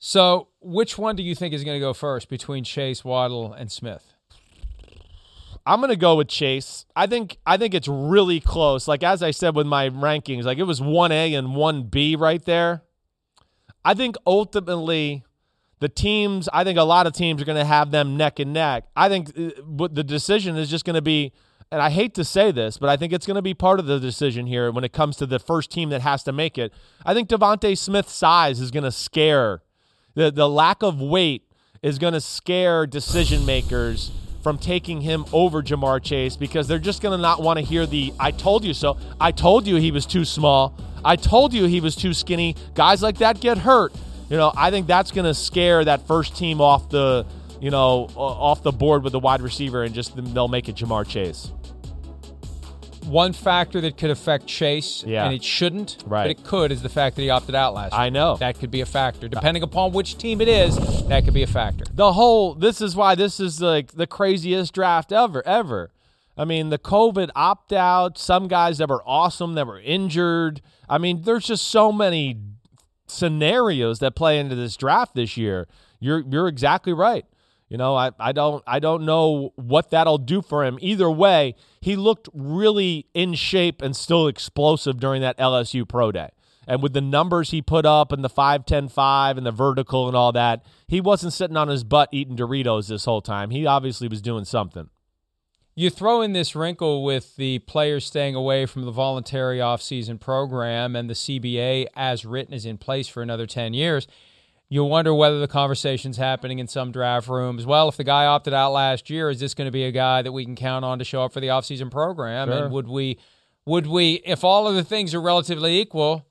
[0.00, 3.72] So, which one do you think is going to go first between Chase, Waddle, and
[3.72, 4.14] Smith?
[5.68, 6.86] I'm gonna go with Chase.
[6.96, 8.88] I think I think it's really close.
[8.88, 12.16] Like as I said with my rankings, like it was one A and one B
[12.16, 12.84] right there.
[13.84, 15.24] I think ultimately
[15.80, 16.48] the teams.
[16.54, 18.84] I think a lot of teams are gonna have them neck and neck.
[18.96, 21.32] I think uh, the decision is just gonna be.
[21.70, 23.84] And I hate to say this, but I think it's going to be part of
[23.84, 26.72] the decision here when it comes to the first team that has to make it.
[27.04, 29.60] I think DeVonta Smith's size is going to scare
[30.14, 31.42] the the lack of weight
[31.82, 34.10] is going to scare decision makers
[34.48, 37.84] from taking him over Ja'Marr Chase because they're just going to not want to hear
[37.84, 38.96] the I told you so.
[39.20, 40.74] I told you he was too small.
[41.04, 42.56] I told you he was too skinny.
[42.72, 43.92] Guys like that get hurt.
[44.30, 47.26] You know, I think that's going to scare that first team off the,
[47.60, 51.06] you know, off the board with the wide receiver and just they'll make it Ja'Marr
[51.06, 51.52] Chase.
[53.08, 55.24] One factor that could affect Chase, Yeah.
[55.24, 56.24] and it shouldn't, Right.
[56.24, 58.00] but it could, is the fact that he opted out last year.
[58.02, 58.36] I know.
[58.36, 59.28] That could be a factor.
[59.28, 60.76] Depending upon which team it is,
[61.08, 61.84] that could be a factor.
[61.94, 65.90] the whole this is why this is like the craziest draft ever ever
[66.36, 71.22] i mean the covid opt-out some guys that were awesome that were injured i mean
[71.22, 72.36] there's just so many
[73.06, 75.66] scenarios that play into this draft this year
[75.98, 77.24] you're you're exactly right
[77.68, 81.54] you know I, I don't i don't know what that'll do for him either way
[81.80, 86.30] he looked really in shape and still explosive during that lsu pro day
[86.68, 90.06] and with the numbers he put up and the 5 10 5 and the vertical
[90.06, 93.48] and all that, he wasn't sitting on his butt eating Doritos this whole time.
[93.48, 94.90] He obviously was doing something.
[95.74, 100.94] You throw in this wrinkle with the players staying away from the voluntary offseason program
[100.94, 104.06] and the CBA as written is in place for another 10 years.
[104.70, 107.64] You wonder whether the conversation's happening in some draft rooms.
[107.64, 110.20] Well, if the guy opted out last year, is this going to be a guy
[110.20, 112.48] that we can count on to show up for the offseason program?
[112.48, 112.64] Sure.
[112.64, 113.18] And would we
[113.64, 116.26] would we if all of the things are relatively equal,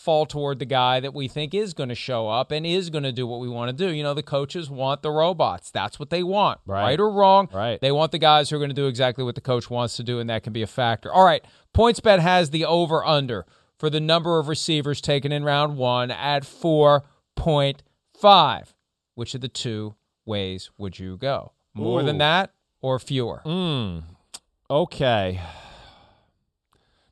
[0.00, 3.04] fall toward the guy that we think is going to show up and is going
[3.04, 3.92] to do what we want to do.
[3.92, 5.70] You know, the coaches want the robots.
[5.70, 6.58] That's what they want.
[6.64, 6.98] Right.
[6.98, 7.48] or wrong.
[7.52, 7.78] Right.
[7.80, 10.02] They want the guys who are going to do exactly what the coach wants to
[10.02, 11.12] do, and that can be a factor.
[11.12, 11.44] All right.
[11.74, 13.44] PointsBet has the over under
[13.76, 16.46] for the number of receivers taken in round one at
[17.36, 18.74] 4.5.
[19.14, 21.52] Which of the two ways would you go?
[21.74, 23.42] More than that or fewer?
[23.44, 24.04] Mm.
[24.68, 25.40] Okay.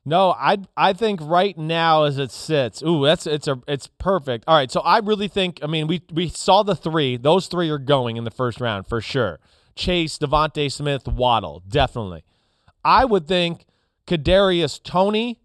[0.05, 4.45] No, I I think right now as it sits, ooh, that's it's a it's perfect.
[4.47, 7.69] All right, so I really think I mean we we saw the three; those three
[7.69, 9.39] are going in the first round for sure.
[9.75, 12.23] Chase, DeVonta Smith, Waddle, definitely.
[12.83, 13.65] I would think
[14.07, 15.39] Kadarius Toney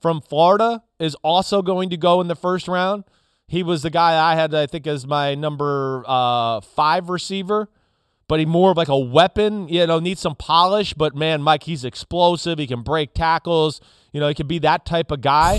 [0.00, 3.04] from Florida is also going to go in the first round.
[3.48, 7.68] He was the guy I had, I think, as my number uh, five receiver
[8.28, 9.68] but he more of like a weapon.
[9.68, 10.92] You know, needs some polish.
[10.92, 12.58] But man, Mike, he's explosive.
[12.58, 13.80] He can break tackles.
[14.12, 15.58] You know, he can be that type of guy.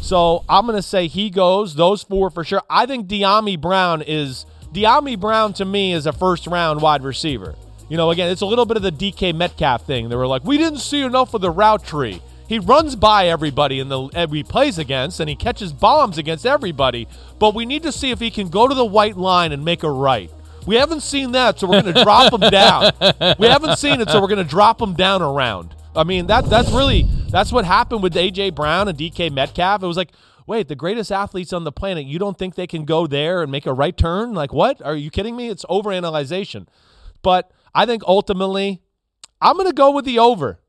[0.00, 1.74] So I'm gonna say he goes.
[1.74, 2.62] Those four for sure.
[2.70, 7.56] I think Dyami Brown is Dyami Brown to me is a first round wide receiver.
[7.88, 10.08] You know, again, it's a little bit of the DK Metcalf thing.
[10.08, 12.20] They were like, we didn't see enough of the route tree.
[12.48, 16.46] He runs by everybody in the and he plays against, and he catches bombs against
[16.46, 17.08] everybody.
[17.38, 19.82] But we need to see if he can go to the white line and make
[19.82, 20.30] a right.
[20.66, 22.92] We haven't seen that, so we're going to drop him down.
[23.38, 25.74] We haven't seen it, so we're going to drop him down around.
[25.94, 29.82] I mean, that that's really that's what happened with AJ Brown and DK Metcalf.
[29.82, 30.12] It was like,
[30.46, 33.50] wait, the greatest athletes on the planet, you don't think they can go there and
[33.50, 34.34] make a right turn?
[34.34, 34.80] Like what?
[34.82, 35.48] Are you kidding me?
[35.48, 36.68] It's overanalyzation.
[37.22, 38.82] But I think ultimately,
[39.40, 40.60] I'm going to go with the over.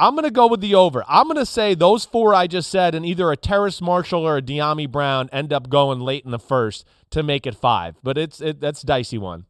[0.00, 1.04] I'm going to go with the over.
[1.06, 4.38] I'm going to say those four I just said, and either a Terrace Marshall or
[4.38, 7.96] a Dyami Brown end up going late in the first to make it five.
[8.02, 9.44] But it's it, that's a dicey one.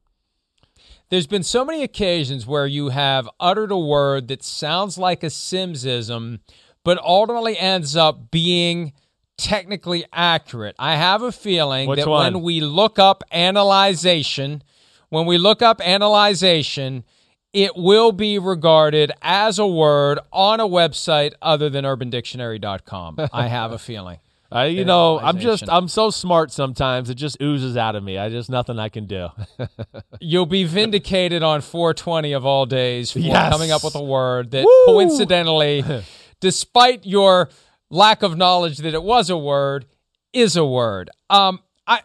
[1.09, 5.27] There's been so many occasions where you have uttered a word that sounds like a
[5.27, 6.41] Simmsism,
[6.85, 8.93] but ultimately ends up being
[9.37, 10.75] technically accurate.
[10.79, 12.35] I have a feeling Which that one?
[12.35, 14.63] when we look up analyzation,
[15.11, 17.05] when we look up analyzation,
[17.53, 23.17] it will be regarded as a word on a website other than urbandictionary.com.
[23.33, 24.19] I have a feeling.
[24.53, 27.09] I, you know, I'm just I'm so smart sometimes.
[27.09, 28.19] It just oozes out of me.
[28.19, 29.29] I just nothing I can do.
[30.21, 33.53] You'll be vindicated on 420 of all days for Yes.
[33.53, 34.85] coming up with a word that Woo!
[34.87, 35.85] coincidentally,
[36.41, 37.49] despite your
[37.91, 39.87] lack of knowledge that it was a word,
[40.33, 41.11] is a word.
[41.29, 42.01] Um, I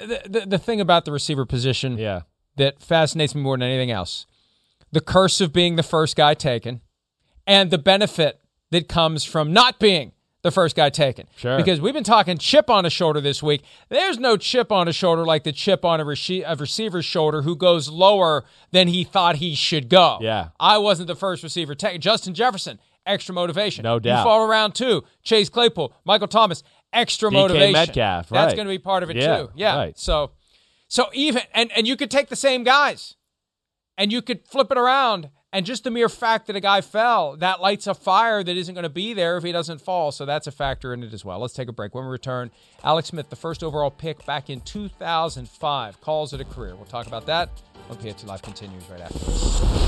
[0.00, 2.22] the, the the thing about the receiver position yeah.
[2.58, 4.26] That fascinates me more than anything else,
[4.92, 6.80] the curse of being the first guy taken,
[7.46, 8.40] and the benefit
[8.70, 11.26] that comes from not being the first guy taken.
[11.36, 11.56] Sure.
[11.56, 13.62] Because we've been talking chip on a shoulder this week.
[13.88, 17.42] There's no chip on a shoulder like the chip on a, rece- a receiver's shoulder
[17.42, 20.18] who goes lower than he thought he should go.
[20.20, 20.50] Yeah.
[20.60, 22.00] I wasn't the first receiver taken.
[22.00, 23.82] Justin Jefferson, extra motivation.
[23.82, 24.18] No doubt.
[24.18, 25.02] You fall around too.
[25.24, 27.72] Chase Claypool, Michael Thomas, extra DK motivation.
[27.72, 29.50] Metcalf, That's going to be part of it Yeah, too.
[29.56, 29.76] Yeah.
[29.76, 29.98] right.
[29.98, 30.30] So,
[30.88, 33.14] so even and and you could take the same guys,
[33.96, 37.36] and you could flip it around And just the mere fact that a guy fell,
[37.38, 40.12] that lights a fire that isn't going to be there if he doesn't fall.
[40.12, 41.38] So that's a factor in it as well.
[41.38, 41.94] Let's take a break.
[41.94, 42.50] When we return,
[42.84, 46.76] Alex Smith, the first overall pick back in 2005, calls it a career.
[46.76, 47.48] We'll talk about that
[47.86, 49.87] when PFT Live continues right after this.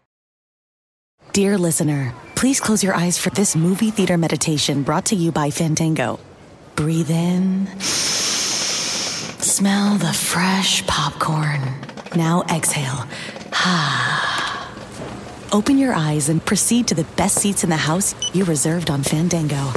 [1.33, 5.49] Dear listener, please close your eyes for this movie theater meditation brought to you by
[5.49, 6.19] Fandango.
[6.75, 7.67] Breathe in.
[9.39, 11.61] Smell the fresh popcorn.
[12.17, 13.07] Now exhale.
[13.53, 14.67] Ha!
[15.53, 19.01] Open your eyes and proceed to the best seats in the house you reserved on
[19.01, 19.71] Fandango.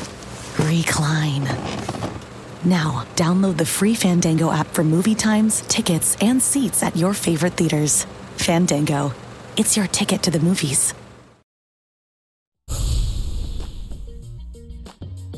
[0.59, 1.45] Recline.
[2.65, 7.53] Now, download the free Fandango app for movie times, tickets, and seats at your favorite
[7.55, 8.07] theaters.
[8.39, 9.13] Fandango.
[9.57, 10.95] It's your ticket to the movies.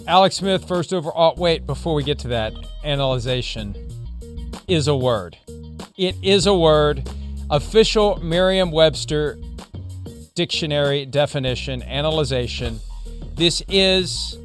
[0.08, 1.34] Alex Smith, first overall.
[1.36, 2.52] Oh, wait, before we get to that,
[2.84, 3.74] analyzation
[4.68, 5.36] is a word.
[5.96, 7.08] It is a word.
[7.50, 9.36] Official Merriam Webster
[10.36, 12.78] dictionary definition, analyzation.
[13.34, 14.38] This is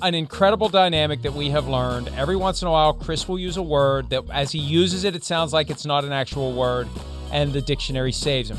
[0.00, 2.08] an incredible dynamic that we have learned.
[2.16, 5.14] Every once in a while, Chris will use a word that, as he uses it,
[5.14, 6.88] it sounds like it's not an actual word,
[7.32, 8.58] and the dictionary saves him.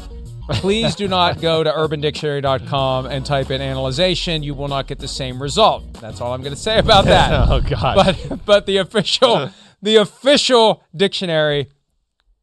[0.54, 4.44] Please do not go to urbandictionary.com and type in analyzation.
[4.44, 5.94] You will not get the same result.
[5.94, 7.32] That's all I'm going to say about that.
[7.52, 7.96] Oh, God.
[7.96, 9.50] But but the official
[9.82, 11.70] the official dictionary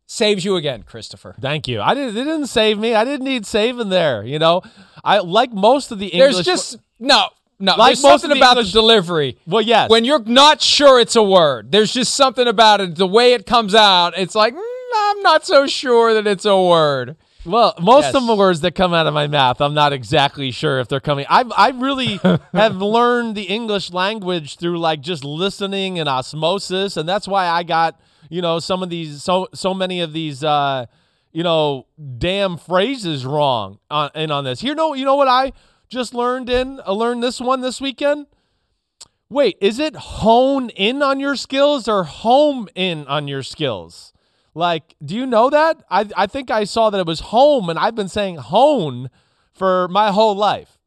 [0.06, 1.34] saves you again, Christopher.
[1.40, 1.80] Thank you.
[1.80, 2.16] I didn't.
[2.16, 2.94] It didn't save me.
[2.94, 4.24] I didn't need saving there.
[4.24, 4.62] You know,
[5.04, 6.34] I like most of the English.
[6.34, 7.76] There's just no, no.
[7.76, 9.38] Like there's something the about English- the delivery.
[9.46, 9.88] Well, yes.
[9.88, 12.96] When you're not sure it's a word, there's just something about it.
[12.96, 14.60] The way it comes out, it's like mm,
[14.94, 17.16] I'm not so sure that it's a word.
[17.48, 18.14] Well, most Yes.
[18.14, 21.00] of the words that come out of my mouth, I'm not exactly sure if they're
[21.00, 21.24] coming.
[21.28, 22.20] I I really
[22.52, 27.62] have learned the English language through like just listening and osmosis, and that's why I
[27.62, 30.84] got you know some of these so so many of these uh
[31.32, 31.86] you know
[32.18, 34.62] damn phrases wrong on in on this.
[34.62, 35.52] You know you know what I
[35.88, 38.26] just learned in I learned this one this weekend.
[39.30, 44.12] Wait, is it hone in on your skills or home in on your skills?
[44.58, 45.84] Like, do you know that?
[45.88, 49.08] I I think I saw that it was home, and I've been saying hone
[49.52, 50.78] for my whole life.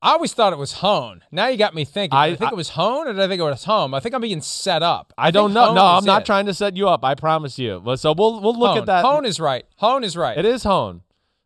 [0.00, 1.22] I always thought it was hone.
[1.30, 2.16] Now you got me thinking.
[2.16, 3.92] I- I, think I- it was hone, or did I think it was home?
[3.92, 5.12] I think I'm being set up.
[5.18, 5.74] I, don't know.
[5.74, 6.26] No, I'm not it.
[6.26, 7.04] trying to set you up.
[7.04, 7.82] I promise you.
[7.96, 8.78] So we'll we'll look hone.
[8.78, 9.04] at that.
[9.04, 9.64] Hone is right.
[9.76, 10.38] Hone is right.
[10.38, 11.02] it is hone.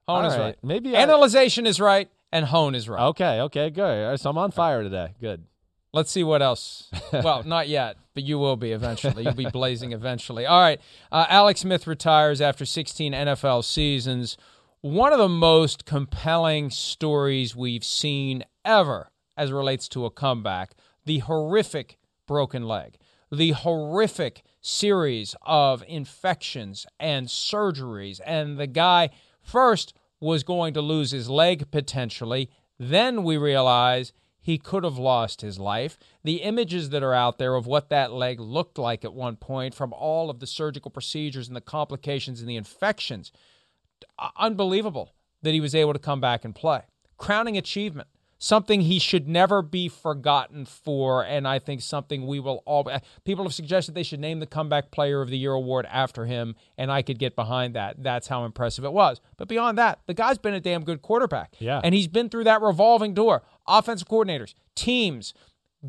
[0.07, 0.45] Hone All is right.
[0.45, 0.57] right.
[0.63, 3.07] Maybe I- analyzation is right, and hone is right.
[3.09, 3.41] Okay.
[3.43, 3.71] Okay.
[3.71, 4.21] Good.
[4.21, 5.15] So I'm on fire today.
[5.21, 5.45] Good.
[5.93, 6.89] Let's see what else.
[7.13, 9.25] well, not yet, but you will be eventually.
[9.25, 10.47] You'll be blazing eventually.
[10.47, 10.81] All right.
[11.11, 14.37] Uh, Alex Smith retires after 16 NFL seasons.
[14.83, 20.73] One of the most compelling stories we've seen ever as it relates to a comeback
[21.07, 22.97] the horrific broken leg,
[23.33, 28.21] the horrific series of infections and surgeries.
[28.25, 29.11] And the guy
[29.43, 32.51] first was going to lose his leg potentially.
[32.79, 35.99] Then we realize he could have lost his life.
[36.25, 39.75] The images that are out there of what that leg looked like at one point
[39.75, 43.33] from all of the surgical procedures and the complications and the infections,
[44.19, 46.83] uh, unbelievable that he was able to come back and play.
[47.19, 48.09] Crowning achievement,
[48.41, 52.91] something he should never be forgotten for, and I think something we will all.
[53.25, 56.57] People have suggested they should name the Comeback Player of the Year award after him,
[56.77, 58.03] and I could get behind that.
[58.03, 59.21] That's how impressive it was.
[59.37, 61.55] But beyond that, the guy's been a damn good quarterback.
[61.59, 61.81] Yeah.
[61.85, 63.43] And he's been through that revolving door.
[63.69, 65.35] Offensive coordinators, teams,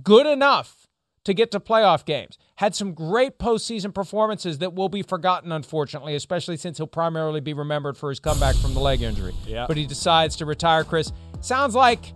[0.04, 0.90] good enough
[1.24, 2.38] to get to playoff games.
[2.56, 7.54] Had some great postseason performances that will be forgotten, unfortunately, especially since he'll primarily be
[7.54, 9.34] remembered for his comeback from the leg injury.
[9.46, 9.66] Yeah.
[9.68, 11.12] But he decides to retire, Chris.
[11.40, 12.14] Sounds like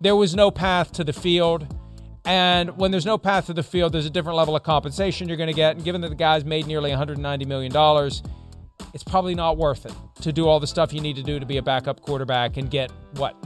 [0.00, 1.66] there was no path to the field.
[2.24, 5.36] And when there's no path to the field, there's a different level of compensation you're
[5.36, 5.76] going to get.
[5.76, 8.10] And given that the guy's made nearly $190 million,
[8.92, 11.46] it's probably not worth it to do all the stuff you need to do to
[11.46, 13.36] be a backup quarterback and get what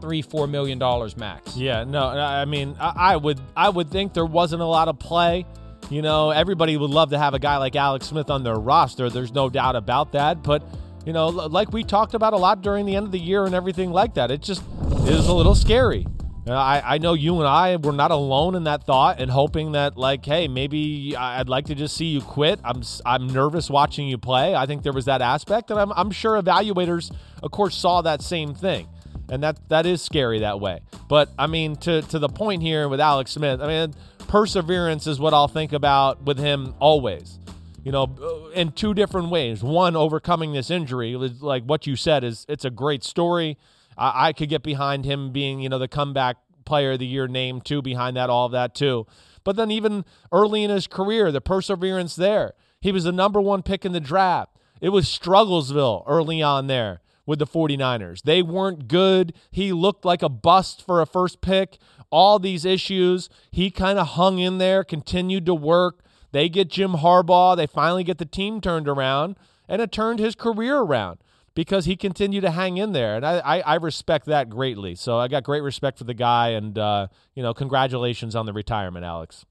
[0.00, 1.56] three, four million dollars max.
[1.56, 4.98] Yeah, no, I mean, I, I would, I would think there wasn't a lot of
[4.98, 5.46] play.
[5.90, 9.10] You know, everybody would love to have a guy like Alex Smith on their roster.
[9.10, 10.42] There's no doubt about that.
[10.42, 10.64] But
[11.04, 13.54] you know, like we talked about a lot during the end of the year and
[13.54, 14.62] everything like that, it just
[15.06, 16.06] is a little scary.
[16.46, 19.72] Uh, I, I know you and I were not alone in that thought and hoping
[19.72, 22.58] that like, hey, maybe I'd like to just see you quit.
[22.64, 24.54] I'm I'm nervous watching you play.
[24.54, 28.22] I think there was that aspect, and I'm I'm sure evaluators, of course, saw that
[28.22, 28.88] same thing,
[29.28, 30.80] and that that is scary that way.
[31.08, 33.94] But I mean, to to the point here with Alex Smith, I mean,
[34.26, 37.38] perseverance is what I'll think about with him always.
[37.84, 39.62] You know, uh, in two different ways.
[39.62, 43.58] One, overcoming this injury, like what you said, is it's a great story
[43.96, 47.28] I, I could get behind him being, you know, the comeback player of the year
[47.28, 49.06] name too, behind that, all of that too.
[49.44, 52.54] But then even early in his career, the perseverance there.
[52.80, 54.58] He was the number one pick in the draft.
[54.80, 58.22] It was Strugglesville early on there with the 49ers.
[58.22, 59.32] They weren't good.
[59.50, 61.78] He looked like a bust for a first pick.
[62.10, 66.04] All these issues, he kind of hung in there, continued to work.
[66.32, 67.56] They get Jim Harbaugh.
[67.56, 69.36] They finally get the team turned around,
[69.68, 71.18] and it turned his career around
[71.54, 74.94] because he continued to hang in there, and I, I, I, respect that greatly.
[74.94, 78.52] So I got great respect for the guy, and uh, you know, congratulations on the
[78.52, 79.44] retirement, Alex.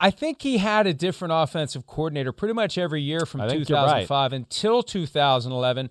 [0.00, 4.36] I think he had a different offensive coordinator pretty much every year from 2005 right.
[4.36, 5.90] until 2011.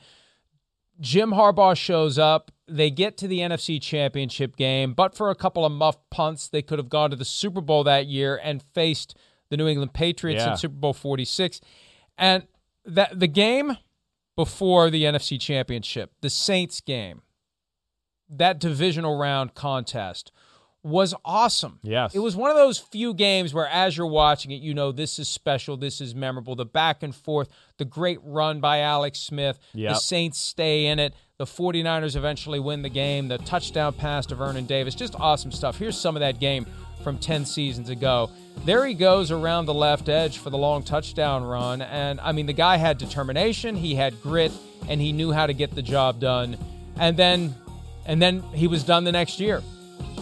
[0.99, 2.51] Jim Harbaugh shows up.
[2.67, 6.61] They get to the NFC Championship game, but for a couple of muff punts, they
[6.61, 9.15] could have gone to the Super Bowl that year and faced
[9.49, 10.51] the New England Patriots yeah.
[10.51, 11.61] in Super Bowl 46.
[12.17, 12.47] And
[12.85, 13.77] that the game
[14.37, 17.23] before the NFC Championship, the Saints game,
[18.29, 20.31] that divisional round contest
[20.83, 21.79] was awesome.
[21.81, 22.13] Yes.
[22.13, 25.17] It was one of those few games where as you're watching it, you know this
[25.17, 26.55] is special, this is memorable.
[26.55, 29.93] The back and forth, the great run by Alex Smith, yep.
[29.93, 34.35] the Saints stay in it, the 49ers eventually win the game, the touchdown pass to
[34.35, 35.77] Vernon Davis, just awesome stuff.
[35.77, 36.67] Here's some of that game
[37.07, 38.29] from 10 seasons ago.
[38.65, 41.81] There he goes around the left edge for the long touchdown run.
[41.81, 44.51] And I mean, the guy had determination, he had grit,
[44.89, 46.57] and he knew how to get the job done.
[46.97, 47.55] And then,
[48.05, 49.63] and then he was done the next year.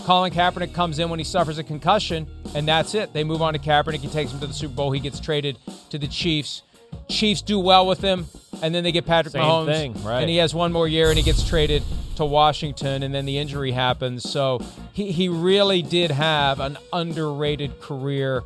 [0.04, 3.13] Colin Kaepernick comes in when he suffers a concussion, and that's it.
[3.13, 4.02] They move on to Kaepernick.
[4.02, 4.91] He takes him to the Super Bowl.
[4.91, 5.58] He gets traded
[5.89, 6.62] to the Chiefs.
[7.10, 8.25] Chiefs do well with him,
[8.62, 10.21] and then they get Patrick Same Mahomes, thing, right.
[10.21, 11.84] and he has one more year, and he gets traded
[12.15, 14.29] to Washington, and then the injury happens.
[14.29, 14.60] So
[14.93, 18.43] he, he really did have an underrated career.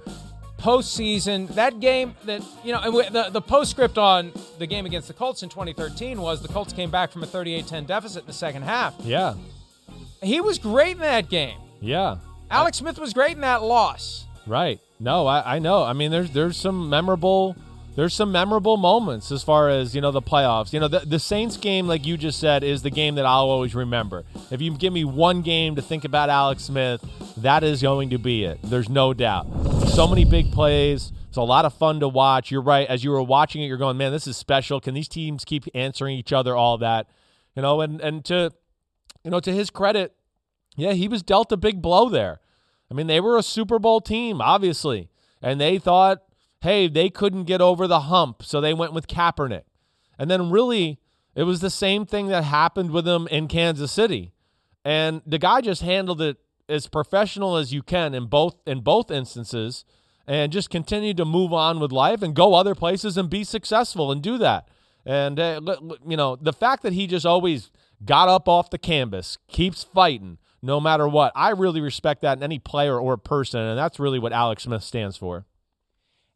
[0.57, 5.13] Postseason, that game that, you know, and the, the postscript on the game against the
[5.13, 8.33] Colts in 2013 was the Colts came back from a 38 10 deficit in the
[8.33, 8.93] second half.
[8.99, 9.35] Yeah.
[10.21, 11.57] He was great in that game.
[11.79, 12.17] Yeah.
[12.51, 14.25] Alex Smith was great in that loss.
[14.45, 14.81] Right.
[14.99, 15.83] No, I, I know.
[15.83, 17.55] I mean, there's there's some memorable
[17.99, 20.71] there's some memorable moments as far as you know the playoffs.
[20.71, 23.49] You know the, the Saints game, like you just said, is the game that I'll
[23.49, 24.23] always remember.
[24.49, 27.03] If you give me one game to think about Alex Smith,
[27.35, 28.59] that is going to be it.
[28.63, 29.47] There's no doubt.
[29.89, 31.11] So many big plays.
[31.27, 32.51] It's a lot of fun to watch.
[32.51, 32.87] You're right.
[32.87, 34.79] As you were watching it, you're going, man, this is special.
[34.79, 36.55] Can these teams keep answering each other?
[36.55, 37.07] All that,
[37.53, 38.53] you know, and and to
[39.25, 40.15] you know to his credit,
[40.77, 42.39] yeah, he was dealt a big blow there.
[42.89, 45.09] I mean, they were a Super Bowl team, obviously,
[45.41, 46.23] and they thought
[46.61, 49.63] hey, they couldn't get over the hump, so they went with Kaepernick.
[50.17, 50.99] And then really,
[51.35, 54.33] it was the same thing that happened with him in Kansas City.
[54.83, 59.09] And the guy just handled it as professional as you can in both in both
[59.09, 59.85] instances
[60.27, 64.11] and just continued to move on with life and go other places and be successful
[64.11, 64.67] and do that.
[65.05, 65.61] And uh,
[66.05, 67.71] you know, the fact that he just always
[68.05, 71.31] got up off the canvas, keeps fighting no matter what.
[71.35, 74.83] I really respect that in any player or person, and that's really what Alex Smith
[74.83, 75.45] stands for.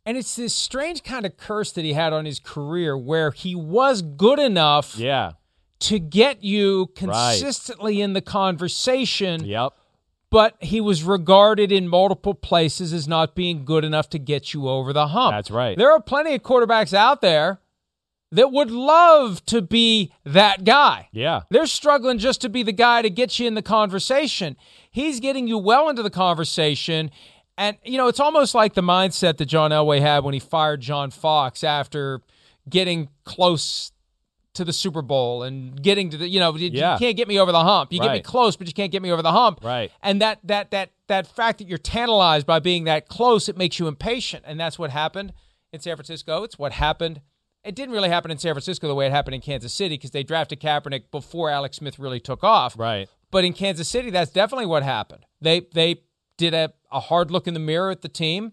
[0.05, 3.55] And it's this strange kind of curse that he had on his career where he
[3.55, 5.33] was good enough yeah.
[5.79, 8.03] to get you consistently right.
[8.03, 9.45] in the conversation.
[9.45, 9.73] Yep.
[10.29, 14.67] But he was regarded in multiple places as not being good enough to get you
[14.67, 15.33] over the hump.
[15.33, 15.77] That's right.
[15.77, 17.59] There are plenty of quarterbacks out there
[18.33, 21.07] that would love to be that guy.
[21.11, 21.41] Yeah.
[21.51, 24.57] They're struggling just to be the guy to get you in the conversation.
[24.89, 27.11] He's getting you well into the conversation
[27.57, 30.81] and, you know, it's almost like the mindset that John Elway had when he fired
[30.81, 32.21] John Fox after
[32.69, 33.91] getting close
[34.53, 36.93] to the Super Bowl and getting to the, you know, you, yeah.
[36.93, 37.91] you can't get me over the hump.
[37.91, 38.07] You right.
[38.07, 39.63] get me close, but you can't get me over the hump.
[39.63, 39.91] Right.
[40.01, 43.79] And that, that, that, that fact that you're tantalized by being that close, it makes
[43.79, 44.43] you impatient.
[44.47, 45.33] And that's what happened
[45.71, 46.43] in San Francisco.
[46.43, 47.21] It's what happened.
[47.63, 50.11] It didn't really happen in San Francisco the way it happened in Kansas City because
[50.11, 52.77] they drafted Kaepernick before Alex Smith really took off.
[52.77, 53.09] Right.
[53.31, 55.25] But in Kansas City, that's definitely what happened.
[55.41, 56.03] They, they,
[56.43, 58.51] did a, a hard look in the mirror at the team,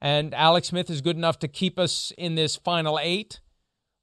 [0.00, 3.40] and Alex Smith is good enough to keep us in this final eight.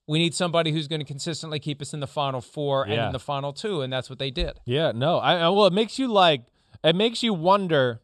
[0.07, 3.11] We need somebody who's going to consistently keep us in the final four and in
[3.11, 4.59] the final two, and that's what they did.
[4.65, 5.19] Yeah, no.
[5.19, 6.45] I, I well, it makes you like
[6.84, 8.01] it makes you wonder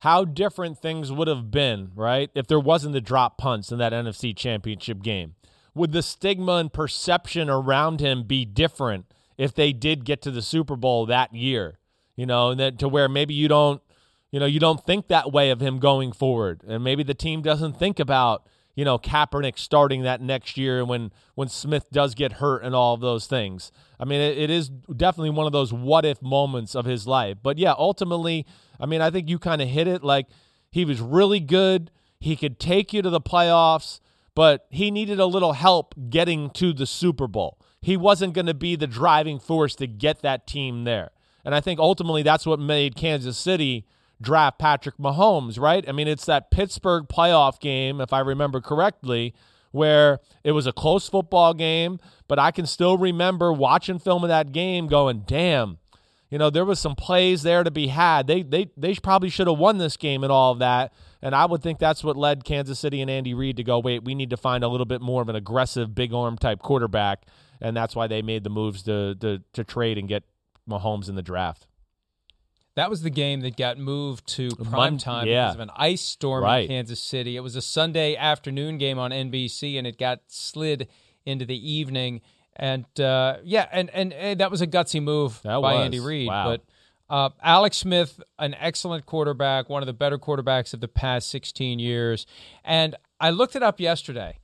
[0.00, 2.30] how different things would have been, right?
[2.34, 5.34] If there wasn't the drop punts in that NFC Championship game.
[5.74, 10.42] Would the stigma and perception around him be different if they did get to the
[10.42, 11.80] Super Bowl that year?
[12.14, 13.82] You know, and that to where maybe you don't,
[14.34, 17.40] you know, you don't think that way of him going forward, and maybe the team
[17.40, 22.32] doesn't think about you know Kaepernick starting that next year when when Smith does get
[22.32, 23.70] hurt and all of those things.
[24.00, 27.36] I mean, it, it is definitely one of those what if moments of his life.
[27.44, 28.44] But yeah, ultimately,
[28.80, 30.02] I mean, I think you kind of hit it.
[30.02, 30.26] Like
[30.68, 31.92] he was really good.
[32.18, 34.00] He could take you to the playoffs,
[34.34, 37.60] but he needed a little help getting to the Super Bowl.
[37.80, 41.12] He wasn't going to be the driving force to get that team there.
[41.44, 43.86] And I think ultimately that's what made Kansas City
[44.24, 45.88] draft Patrick Mahomes, right?
[45.88, 49.34] I mean, it's that Pittsburgh playoff game, if I remember correctly,
[49.70, 51.98] where it was a close football game,
[52.28, 55.78] but I can still remember watching film of that game going, damn,
[56.30, 58.26] you know, there was some plays there to be had.
[58.26, 60.92] They they they probably should have won this game and all of that.
[61.22, 64.04] And I would think that's what led Kansas City and Andy Reid to go, wait,
[64.04, 67.26] we need to find a little bit more of an aggressive, big arm type quarterback.
[67.60, 70.24] And that's why they made the moves to to, to trade and get
[70.68, 71.66] Mahomes in the draft.
[72.76, 75.44] That was the game that got moved to prime time yeah.
[75.44, 76.62] because of an ice storm Right.
[76.62, 77.36] in Kansas City.
[77.36, 80.88] It was a Sunday afternoon game on NBC, and it got slid
[81.24, 82.20] into the evening.
[82.56, 85.84] And uh, yeah, and, and and that was a gutsy move That by was.
[85.84, 86.28] Andy Reid.
[86.28, 86.44] Wow.
[86.44, 86.64] But
[87.08, 91.78] uh, Alex Smith, an excellent quarterback, one of the better quarterbacks of the past 16
[91.78, 92.26] years.
[92.64, 94.38] And I looked it up yesterday.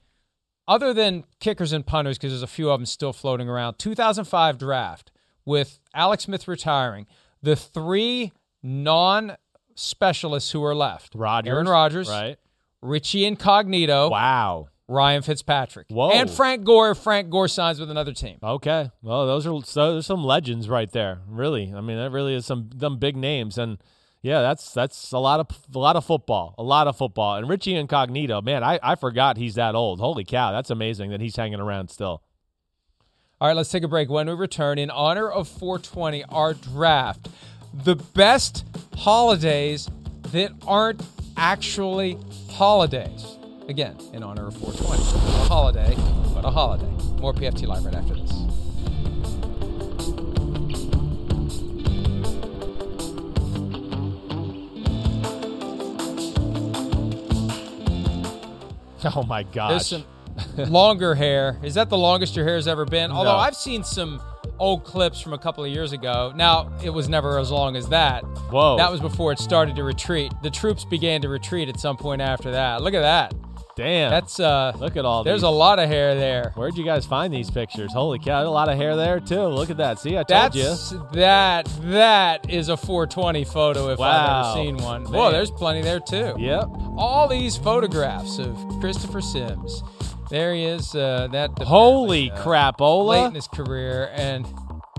[0.69, 4.57] Other than kickers and punters, because there's a few of them still floating around, 2005
[4.59, 5.11] draft
[5.45, 7.07] with Alex Smith retiring,
[7.43, 8.33] the three
[8.63, 9.37] non
[9.75, 12.37] specialists who are left Rodgers, Aaron Rodgers, right?
[12.83, 14.69] Richie Incognito, Wow.
[14.89, 16.11] Ryan Fitzpatrick, Whoa.
[16.11, 16.91] and Frank Gore.
[16.91, 18.39] if Frank Gore signs with another team.
[18.43, 18.91] Okay.
[19.03, 21.21] Well, those are so there's some legends right there.
[21.29, 21.73] Really.
[21.75, 23.79] I mean, that really is some some big names and
[24.23, 26.55] yeah, that's that's a lot of a lot of football.
[26.59, 27.37] A lot of football.
[27.37, 30.01] And Richie Incognito, man, I, I forgot he's that old.
[30.01, 32.23] Holy cow, that's amazing that he's hanging around still.
[33.41, 34.11] All right, let's take a break.
[34.11, 37.31] When we return, in honor of 420, our draft,
[37.73, 38.67] the best
[38.99, 39.89] holidays
[40.33, 41.03] that aren't
[41.39, 42.19] actually
[42.51, 43.39] holidays.
[43.67, 45.03] Again, in honor of 420.
[45.03, 45.95] A holiday,
[46.35, 46.85] but a holiday.
[47.19, 48.31] More PFT Live right after this.
[59.17, 59.95] Oh my gosh.
[60.69, 61.59] Longer hair.
[61.63, 63.11] Is that the longest your hair has ever been?
[63.11, 63.39] Although No.
[63.39, 64.21] I've seen some
[64.59, 66.33] old clips from a couple of years ago.
[66.35, 68.23] Now, it was never as long as that.
[68.51, 68.77] Whoa.
[68.77, 70.33] That was before it started to retreat.
[70.43, 72.83] The troops began to retreat at some point after that.
[72.83, 73.35] Look at that.
[73.77, 74.11] Damn.
[74.11, 75.47] That's uh Look at all There's these.
[75.47, 76.53] a lot of hair there.
[76.55, 77.91] Where'd you guys find these pictures?
[77.95, 79.45] Holy cow, a lot of hair there too.
[79.45, 79.99] Look at that.
[79.99, 80.65] See, I told you.
[80.65, 84.09] That's that that is a 420 photo if Wow.
[84.11, 85.05] I've ever seen one.
[85.07, 86.35] Whoa, there's plenty there too.
[86.37, 86.69] Yep.
[86.99, 89.83] All these photographs of Christopher Simms.
[90.31, 90.95] There he is.
[90.95, 93.07] Uh, that Holy uh, crapola.
[93.09, 94.47] late in his career and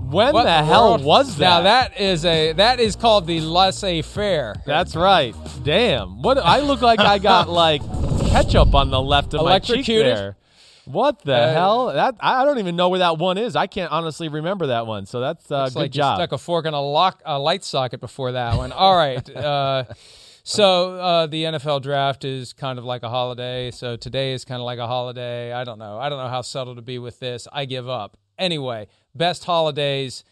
[0.02, 1.04] When what the hell world?
[1.04, 1.48] was that?
[1.48, 4.56] Now that is a that is called the laissez-faire.
[4.66, 5.34] That's right.
[5.62, 6.22] Damn.
[6.22, 7.82] What I look like I got like
[8.30, 10.36] ketchup on the left of my cheek there.
[10.84, 11.86] What the Uh, hell?
[11.94, 13.54] That I don't even know where that one is.
[13.54, 15.06] I can't honestly remember that one.
[15.06, 16.18] So that's uh, good like job.
[16.18, 18.72] you stuck a fork in a lock a light socket before that one.
[18.72, 19.24] All right.
[19.34, 19.84] Uh,
[20.42, 23.70] so uh, the NFL draft is kind of like a holiday.
[23.70, 25.52] So today is kind of like a holiday.
[25.52, 25.98] I don't know.
[25.98, 27.46] I don't know how subtle to be with this.
[27.52, 28.16] I give up.
[28.38, 30.24] Anyway, best holidays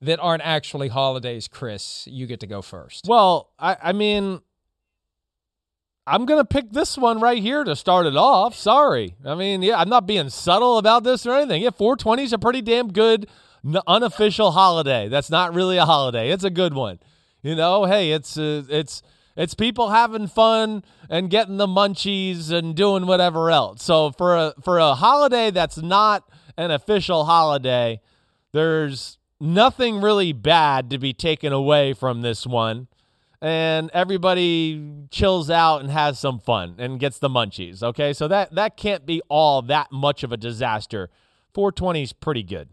[0.00, 1.48] that aren't actually holidays.
[1.48, 3.06] Chris, you get to go first.
[3.08, 4.40] Well, I, I mean,
[6.06, 8.54] I'm gonna pick this one right here to start it off.
[8.54, 11.62] Sorry, I mean, yeah, I'm not being subtle about this or anything.
[11.62, 13.26] Yeah, 420 is a pretty damn good
[13.86, 15.08] unofficial holiday.
[15.08, 16.30] That's not really a holiday.
[16.30, 17.00] It's a good one.
[17.42, 19.02] You know, hey, it's uh, it's
[19.36, 23.82] it's people having fun and getting the munchies and doing whatever else.
[23.82, 28.00] So for a for a holiday that's not an official holiday,
[28.52, 32.88] there's nothing really bad to be taken away from this one.
[33.42, 37.82] And everybody chills out and has some fun and gets the munchies.
[37.82, 41.10] Okay, so that that can't be all that much of a disaster.
[41.52, 42.70] 420 is pretty good.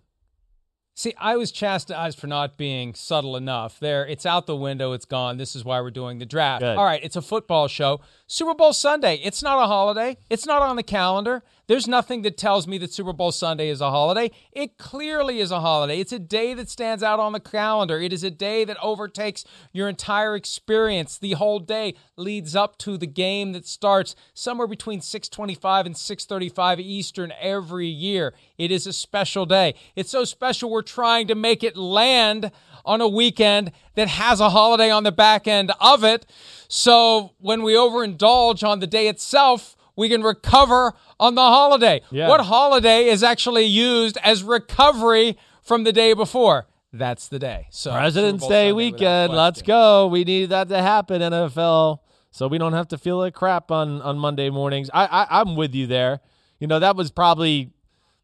[0.95, 3.79] See, I was chastised for not being subtle enough.
[3.79, 4.93] There, it's out the window.
[4.93, 5.37] It's gone.
[5.37, 6.61] This is why we're doing the draft.
[6.61, 6.77] Good.
[6.77, 7.99] All right, it's a football show.
[8.27, 9.15] Super Bowl Sunday.
[9.23, 10.17] It's not a holiday.
[10.29, 11.41] It's not on the calendar.
[11.67, 14.31] There's nothing that tells me that Super Bowl Sunday is a holiday.
[14.51, 15.99] It clearly is a holiday.
[15.99, 18.01] It's a day that stands out on the calendar.
[18.01, 21.17] It is a day that overtakes your entire experience.
[21.17, 26.81] The whole day leads up to the game that starts somewhere between 6:25 and 6:35
[26.81, 28.33] Eastern every year.
[28.57, 29.75] It is a special day.
[29.95, 32.51] It's so special we're trying to make it land
[32.83, 36.25] on a weekend that has a holiday on the back end of it.
[36.67, 42.01] So when we overindulge on the day itself, we can recover on the holiday.
[42.11, 42.27] Yeah.
[42.29, 46.67] What holiday is actually used as recovery from the day before?
[46.91, 47.67] That's the day.
[47.71, 49.33] So President's Day Sunday weekend.
[49.33, 50.07] Let's go.
[50.07, 51.99] We need that to happen, NFL.
[52.29, 54.89] So we don't have to feel like crap on on Monday mornings.
[54.93, 56.19] I, I I'm with you there.
[56.59, 57.71] You know that was probably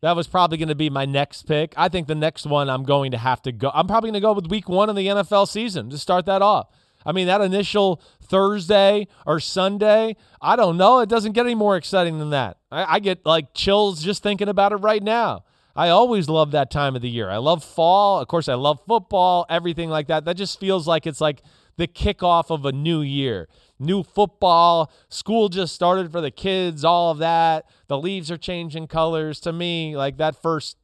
[0.02, 1.74] that was probably going to be my next pick.
[1.76, 3.72] I think the next one I'm going to have to go.
[3.74, 6.42] I'm probably going to go with Week One of the NFL season to start that
[6.42, 6.68] off.
[7.10, 10.16] I mean that initial Thursday or Sunday.
[10.40, 11.00] I don't know.
[11.00, 12.58] It doesn't get any more exciting than that.
[12.72, 15.44] I, I get like chills just thinking about it right now.
[15.76, 17.28] I always love that time of the year.
[17.28, 18.20] I love fall.
[18.20, 20.26] Of course, I love football, everything like that.
[20.26, 21.42] That just feels like it's like
[21.78, 23.50] the kickoff of a new year.
[23.80, 27.66] New football, school just started for the kids, all of that.
[27.88, 29.40] The leaves are changing colors.
[29.40, 30.78] To me, like that first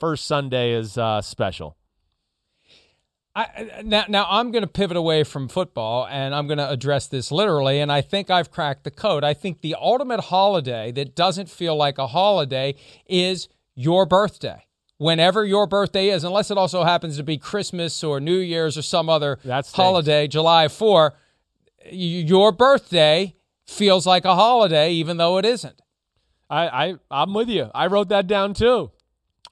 [0.00, 1.76] first Sunday is uh, special.
[3.36, 7.06] I, now, now I'm going to pivot away from football and I'm going to address
[7.06, 7.80] this literally.
[7.80, 9.24] And I think I've cracked the code.
[9.24, 12.74] I think the ultimate holiday that doesn't feel like a holiday
[13.04, 14.64] is your birthday.
[14.96, 18.82] Whenever your birthday is, unless it also happens to be Christmas or New Year's or
[18.82, 19.76] some other That stinks.
[19.76, 21.12] holiday, July 4,
[21.92, 25.82] your birthday feels like a holiday, even though it isn't.
[26.48, 27.70] I, I I'm with you.
[27.74, 28.90] I wrote that down too.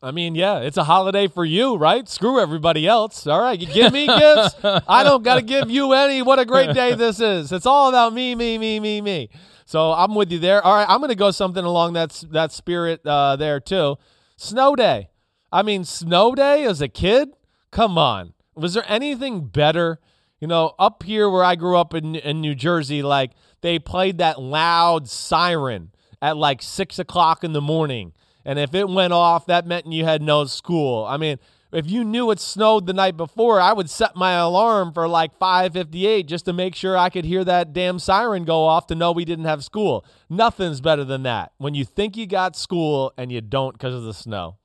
[0.05, 2.07] I mean, yeah, it's a holiday for you, right?
[2.07, 3.27] Screw everybody else.
[3.27, 4.55] All right, you give me gifts.
[4.63, 6.21] I don't got to give you any.
[6.21, 7.53] What a great day this is.
[7.53, 9.31] It's all about me, me, me, me, me.
[9.65, 10.63] So I'm with you there.
[10.63, 13.97] All right, I'm going to go something along that that spirit uh, there too.
[14.37, 15.09] Snow day.
[15.51, 17.31] I mean, snow day as a kid.
[17.71, 20.01] Come on, was there anything better?
[20.39, 23.31] You know, up here where I grew up in in New Jersey, like
[23.63, 28.13] they played that loud siren at like six o'clock in the morning.
[28.45, 31.05] And if it went off, that meant you had no school.
[31.05, 31.39] I mean,
[31.73, 35.37] if you knew it snowed the night before, I would set my alarm for like
[35.39, 39.11] 5:58 just to make sure I could hear that damn siren go off to know
[39.13, 40.05] we didn't have school.
[40.31, 41.53] Nothing's better than that.
[41.59, 44.57] When you think you got school and you don't because of the snow.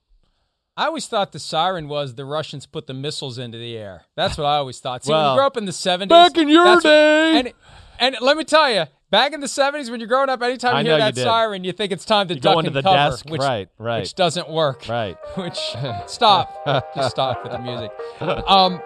[0.78, 4.04] I always thought the siren was the Russians put the missiles into the air.
[4.16, 5.04] That's what I always thought.
[5.04, 6.08] See, Well, you grew up in the 70s.
[6.08, 7.40] back in your that's what- day.
[7.40, 7.54] and,
[8.00, 10.92] and let me tell you, back in the 70s, when you're growing up, anytime you
[10.92, 11.24] know hear that did.
[11.24, 14.00] siren, you think it's time to You duck into the cover, desk, which, right, right.
[14.02, 14.88] which doesn't work.
[14.88, 15.18] Right.
[15.36, 15.60] Which,
[16.08, 16.66] stop.
[16.96, 17.92] Just stop with the music.
[18.22, 18.82] Um,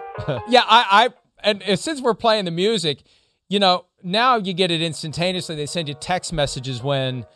[0.48, 1.08] yeah, I, I
[1.42, 3.02] and since we're playing the music,
[3.48, 5.56] you know, now you get it instantaneously.
[5.56, 7.26] They send you text messages when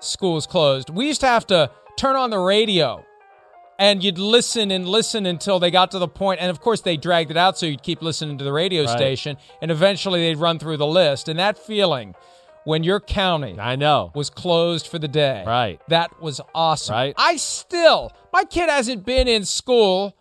[0.00, 0.90] school's closed.
[0.90, 3.04] We used to have to turn on the radio
[3.78, 6.96] and you'd listen and listen until they got to the point and of course they
[6.96, 8.90] dragged it out so you'd keep listening to the radio Right.
[8.96, 12.14] station and eventually they'd run through the list and that feeling
[12.66, 14.10] when your county I know.
[14.14, 15.80] was closed for the day Right.
[15.88, 17.14] that was awesome Right.
[17.16, 20.16] i still my kid hasn't been in school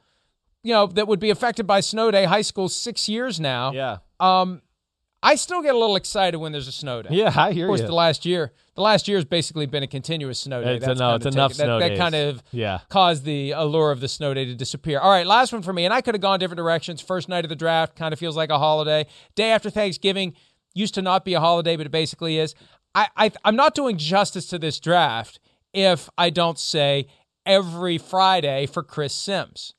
[0.63, 3.97] you know that would be affected by snow day high school six years now Yeah.
[4.19, 4.61] um
[5.23, 7.09] I still get a little excited when there's a snow day.
[7.11, 7.87] Yeah, I hear Of course, you.
[7.87, 10.75] the last year, the last year has basically been a continuous snow day.
[10.75, 11.97] It's That's kinda it's enough taken- snow that, days.
[11.97, 12.79] That kind of Yeah.
[12.89, 14.99] caused the allure of the snow day to disappear.
[14.99, 17.01] All right, last one for me, and I could have gone different directions.
[17.01, 19.07] First night of the draft kind of feels like a holiday.
[19.33, 20.35] Day after Thanksgiving
[20.75, 22.53] used to not be a holiday, but it basically is.
[22.93, 25.39] I, I I'm not doing justice to this draft
[25.73, 27.07] if I don't say
[27.45, 29.73] every Friday for Chris Simms.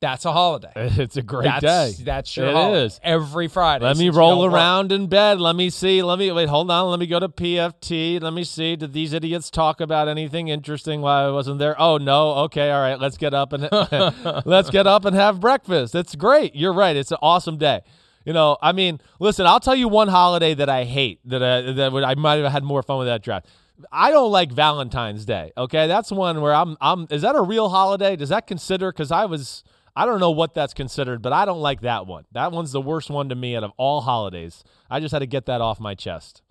[0.00, 0.70] That's a holiday.
[0.76, 2.04] It's a great That's- day.
[2.04, 2.84] That's your It holiday.
[2.84, 3.00] is.
[3.02, 3.84] every Friday.
[3.86, 4.60] Let me roll don't work.
[4.60, 5.40] around in bed.
[5.40, 6.02] Let me see.
[6.02, 6.48] Let me wait.
[6.50, 6.90] Hold on.
[6.90, 8.20] Let me go to PFT.
[8.20, 8.76] Let me see.
[8.76, 11.80] Did these idiots talk about anything interesting while I wasn't there?
[11.80, 12.32] Oh no.
[12.46, 12.70] Okay.
[12.70, 13.00] All right.
[13.00, 13.62] Let's get up and
[14.44, 15.94] let's get up and have breakfast.
[15.94, 16.54] It's great.
[16.54, 16.96] You're right.
[16.96, 17.80] It's an awesome day.
[18.24, 18.56] You know.
[18.62, 19.46] I mean, listen.
[19.46, 21.20] I'll tell you one holiday that I hate.
[21.24, 23.46] That I, that I might have had more fun with that draft.
[23.90, 25.52] I don't like Valentine's Day.
[25.56, 26.76] Okay, that's one where I'm.
[26.80, 27.06] I'm.
[27.10, 28.16] Is that a real holiday?
[28.16, 28.92] Does that consider?
[28.92, 29.64] Because I was.
[29.96, 32.24] I don't know what that's considered, but I don't like that one.
[32.32, 34.64] That one's the worst one to me out of all holidays.
[34.90, 36.42] I just had to get that off my chest.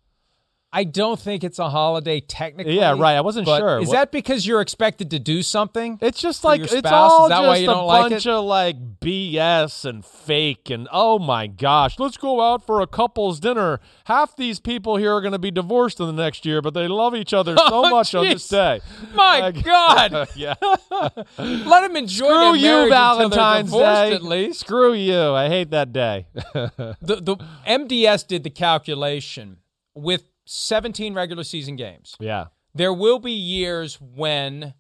[0.76, 2.76] I don't think it's a holiday technically.
[2.76, 3.14] Yeah, right.
[3.16, 3.80] I wasn't sure.
[3.80, 6.00] Is What- that because you're expected to do something?
[6.02, 8.30] It's just like it's all just a don't like bunch it?
[8.32, 13.40] of like BS and fake and oh my gosh, let's go out for a couple's
[13.40, 13.80] dinner.
[14.06, 16.88] Half these people here are going to be divorced in the next year, but they
[16.88, 18.82] love each other so Oh, much on this day.
[19.14, 20.28] My Like- God.
[20.36, 20.56] yeah.
[21.38, 24.14] Let them enjoy Screw their you, marriage until they're Valentine's Day.
[24.16, 25.34] At least Screw you.
[25.34, 26.26] I hate that day.
[26.34, 27.36] the the
[27.68, 29.58] MDS did the calculation
[29.96, 32.16] with 17 regular season games.
[32.20, 32.46] yeah.
[32.76, 34.74] there will be years when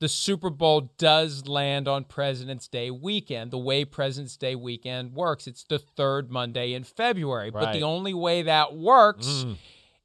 [0.00, 3.50] the Super Bowl does land on President's Day weekend.
[3.50, 7.50] The way President's Day weekend works, it's the third Monday in February.
[7.50, 9.56] But the only way that works Mm.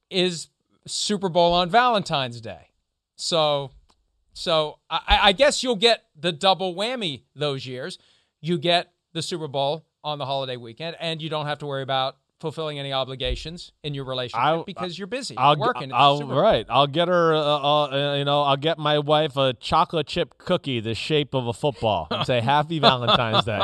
[0.09, 0.47] is
[0.87, 2.69] Super Bowl on Valentine's Day.
[3.17, 3.69] So,
[4.33, 7.99] so I, I guess you'll get the double whammy those years.
[8.41, 11.83] You get the Super Bowl on the holiday weekend, and you don't have to worry
[11.83, 15.89] about fulfilling any obligations in your relationship I'll- because you're busy I'll, you're working.
[15.89, 16.65] the I'll, right.
[16.69, 20.81] I'll get her, uh, uh, you know, I'll get my wife a chocolate chip cookie
[20.81, 23.61] the shape of a football and say Happy Valentine's Day.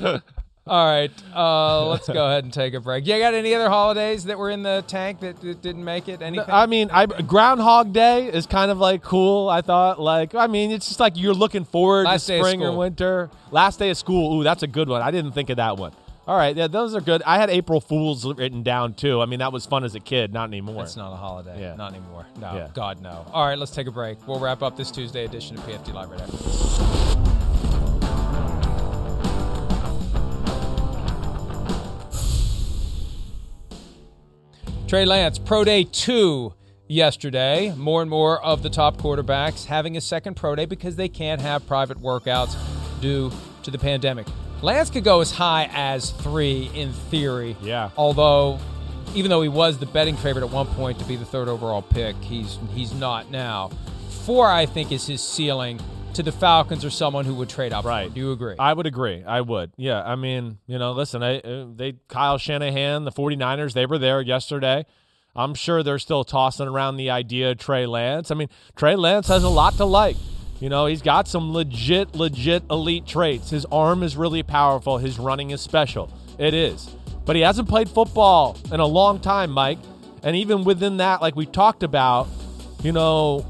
[0.68, 3.06] All right, uh, let's go ahead and take a break.
[3.06, 6.22] You got any other holidays that were in the tank that, that didn't make it?
[6.22, 6.48] Anything?
[6.48, 9.48] I mean, I Groundhog Day is kind of like cool.
[9.48, 12.76] I thought, like, I mean, it's just like you're looking forward Last to spring or
[12.76, 13.30] winter.
[13.52, 14.40] Last day of school.
[14.40, 15.02] Ooh, that's a good one.
[15.02, 15.92] I didn't think of that one.
[16.28, 17.22] All right, yeah, those are good.
[17.24, 19.22] I had April Fools written down too.
[19.22, 20.32] I mean, that was fun as a kid.
[20.32, 20.78] Not anymore.
[20.78, 21.60] That's not a holiday.
[21.60, 21.76] Yeah.
[21.76, 22.26] Not anymore.
[22.40, 22.52] No.
[22.52, 22.68] Yeah.
[22.74, 23.24] God, no.
[23.32, 24.26] All right, let's take a break.
[24.26, 27.16] We'll wrap up this Tuesday edition of PFT Live right after this.
[34.88, 36.52] Trey Lance, Pro Day 2
[36.88, 37.72] yesterday.
[37.76, 41.40] More and more of the top quarterbacks having a second Pro Day because they can't
[41.40, 42.56] have private workouts
[43.00, 43.30] due
[43.62, 44.26] to the pandemic.
[44.62, 47.56] Lance could go as high as three in theory.
[47.60, 47.90] Yeah.
[47.96, 48.58] Although,
[49.14, 51.82] even though he was the betting favorite at one point to be the third overall
[51.82, 53.70] pick, he's he's not now.
[54.24, 55.80] Four, I think, is his ceiling.
[56.14, 57.84] To the Falcons or someone who would trade up.
[57.84, 58.12] Right.
[58.12, 58.54] Do you agree?
[58.58, 59.22] I would agree.
[59.22, 59.72] I would.
[59.76, 60.02] Yeah.
[60.02, 64.22] I mean, you know, listen, I, uh, they, Kyle Shanahan, the 49ers, they were there
[64.22, 64.86] yesterday.
[65.34, 68.30] I'm sure they're still tossing around the idea of Trey Lance.
[68.30, 70.16] I mean, Trey Lance has a lot to like.
[70.60, 73.50] You know, he's got some legit, legit elite traits.
[73.50, 74.98] His arm is really powerful.
[74.98, 76.10] His running is special.
[76.38, 76.88] It is.
[77.24, 79.78] But he hasn't played football in a long time, Mike.
[80.22, 82.28] And even within that, like we talked about,
[82.82, 83.46] you know,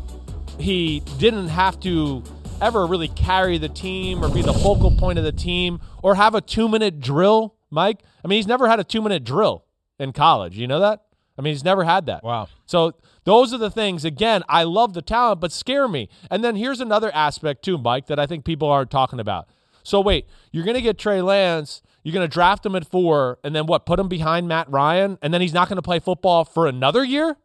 [0.59, 2.25] he didn't have to
[2.61, 6.35] ever really carry the team or be the focal point of the team or have
[6.35, 8.01] a two minute drill, Mike.
[8.25, 9.65] I mean, he's never had a two minute drill
[9.99, 10.59] in college.
[10.59, 11.06] You know that?
[11.39, 12.25] I mean, he's never had that.
[12.25, 12.49] Wow.
[12.65, 14.05] So those are the things.
[14.05, 16.09] Again, I love the talent, but scare me.
[16.31, 19.49] And then here's another aspect too, Mike, that I think people aren't talking about.
[19.83, 21.83] So wait, you're going to get Trey Lance.
[22.03, 23.85] You're going to draft him at four, and then what?
[23.85, 27.03] Put him behind Matt Ryan, and then he's not going to play football for another
[27.03, 27.37] year.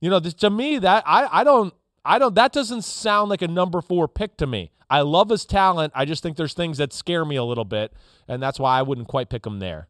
[0.00, 1.74] You know, this, to me, that I, I don't,
[2.04, 2.36] I don't.
[2.36, 4.70] That doesn't sound like a number four pick to me.
[4.88, 5.92] I love his talent.
[5.96, 7.92] I just think there's things that scare me a little bit,
[8.28, 9.88] and that's why I wouldn't quite pick him there.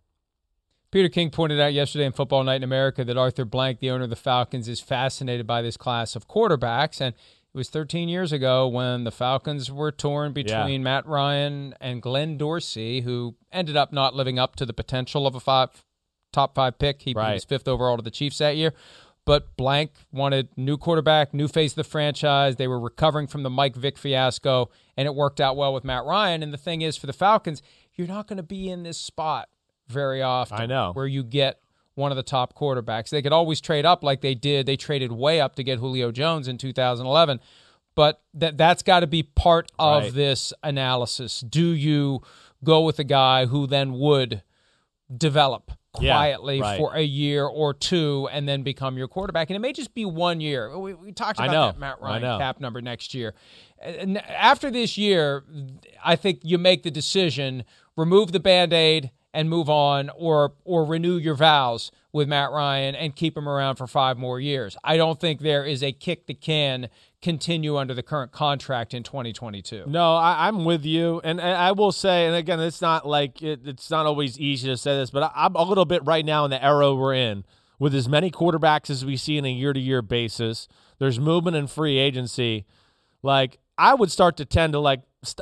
[0.94, 4.04] Peter King pointed out yesterday in Football Night in America that Arthur Blank, the owner
[4.04, 7.00] of the Falcons, is fascinated by this class of quarterbacks.
[7.00, 12.00] And it was 13 years ago when the Falcons were torn between Matt Ryan and
[12.00, 15.84] Glenn Dorsey, who ended up not living up to the potential of a five,
[16.32, 17.02] top five pick.
[17.02, 17.34] He Right.
[17.34, 18.72] was fifth overall to the Chiefs that year.
[19.24, 22.54] But Blank wanted new quarterback, new face of the franchise.
[22.54, 26.04] They were recovering from the Mike Vick fiasco, and it worked out well with Matt
[26.04, 26.44] Ryan.
[26.44, 27.62] And the thing is, for the Falcons,
[27.94, 29.48] you're not going to be in this spot
[29.88, 30.60] very often.
[30.60, 30.92] I know.
[30.92, 31.60] Where you get
[31.94, 33.10] one of the top quarterbacks.
[33.10, 34.66] They could always trade up like they did.
[34.66, 37.40] They traded way up to get Julio Jones in 2011.
[37.94, 40.12] But that that's got to be part of Right.
[40.14, 41.40] this analysis.
[41.40, 42.22] Do you
[42.64, 44.42] go with a guy who then would
[45.16, 45.70] develop
[46.00, 46.76] Yeah, quietly right.
[46.78, 49.48] for a year or two and then become your quarterback?
[49.50, 50.76] And it may just be one year.
[50.76, 53.34] We, we talked about that Matt Ryan cap number next year.
[53.80, 55.44] And after this year,
[56.04, 57.64] I think you make the decision,
[57.96, 63.14] remove the band-aid and move on or or renew your vows with Matt Ryan and
[63.14, 64.76] keep him around for 5 more years.
[64.84, 66.88] I don't think there is a kick the can
[67.20, 69.84] continue under the current contract in 2022.
[69.88, 73.42] No, I, I'm with you, and, and I will say, and again, it's not like
[73.42, 76.24] it, it's not always easy to say this, but I, I'm a little bit right
[76.24, 77.44] now in the era we're in
[77.78, 80.68] with as many quarterbacks as we see in a year-to-year basis.
[80.98, 82.64] There's movement and free agency.
[83.22, 85.00] Like I would start to tend to like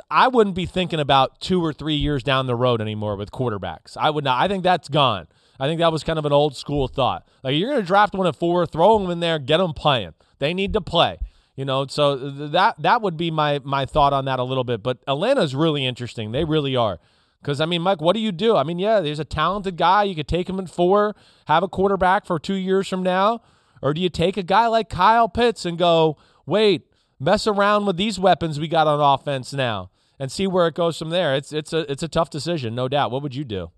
[0.09, 3.97] I wouldn't be thinking about two or three years down the road anymore with quarterbacks.
[3.97, 4.41] I would not.
[4.41, 5.27] I think that's gone.
[5.59, 7.27] I think that was kind of an old school thought.
[7.43, 10.13] Like you're going to draft one at four, throw them in there, get them playing.
[10.39, 11.19] They need to play.
[11.55, 14.63] You know, so th- that that would be my my thought on that a little
[14.63, 14.81] bit.
[14.81, 16.31] But Atlanta's really interesting.
[16.31, 16.99] They really are.
[17.41, 18.55] Because I mean, Mike, what do you do?
[18.55, 20.03] I mean, yeah, there's a talented guy.
[20.03, 21.15] You could take him at four,
[21.45, 23.41] have a quarterback for two years from now,
[23.81, 26.87] or do you take a guy like Kyle Pitts and go, wait,
[27.19, 29.89] mess around with these weapons we got on offense now,
[30.19, 31.35] and see where it goes from there?
[31.35, 33.11] It's it's a it's a tough decision, no doubt.
[33.11, 33.71] What would you do?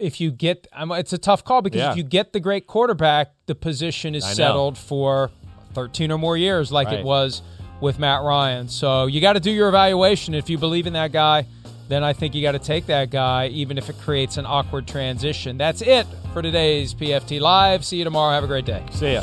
[0.00, 1.90] if you get it's a tough call because Yeah.
[1.90, 4.34] if you get the great quarterback the position is I know.
[4.34, 5.32] settled for
[5.74, 7.00] 13 or more years like Right.
[7.00, 7.42] it was
[7.80, 11.10] with Matt Ryan so you got to do your evaluation if you believe in that
[11.10, 11.46] guy
[11.88, 14.86] then I think you got to take that guy even if it creates an awkward
[14.86, 19.14] transition that's it for today's PFT live see you tomorrow have a great day See
[19.14, 19.22] ya.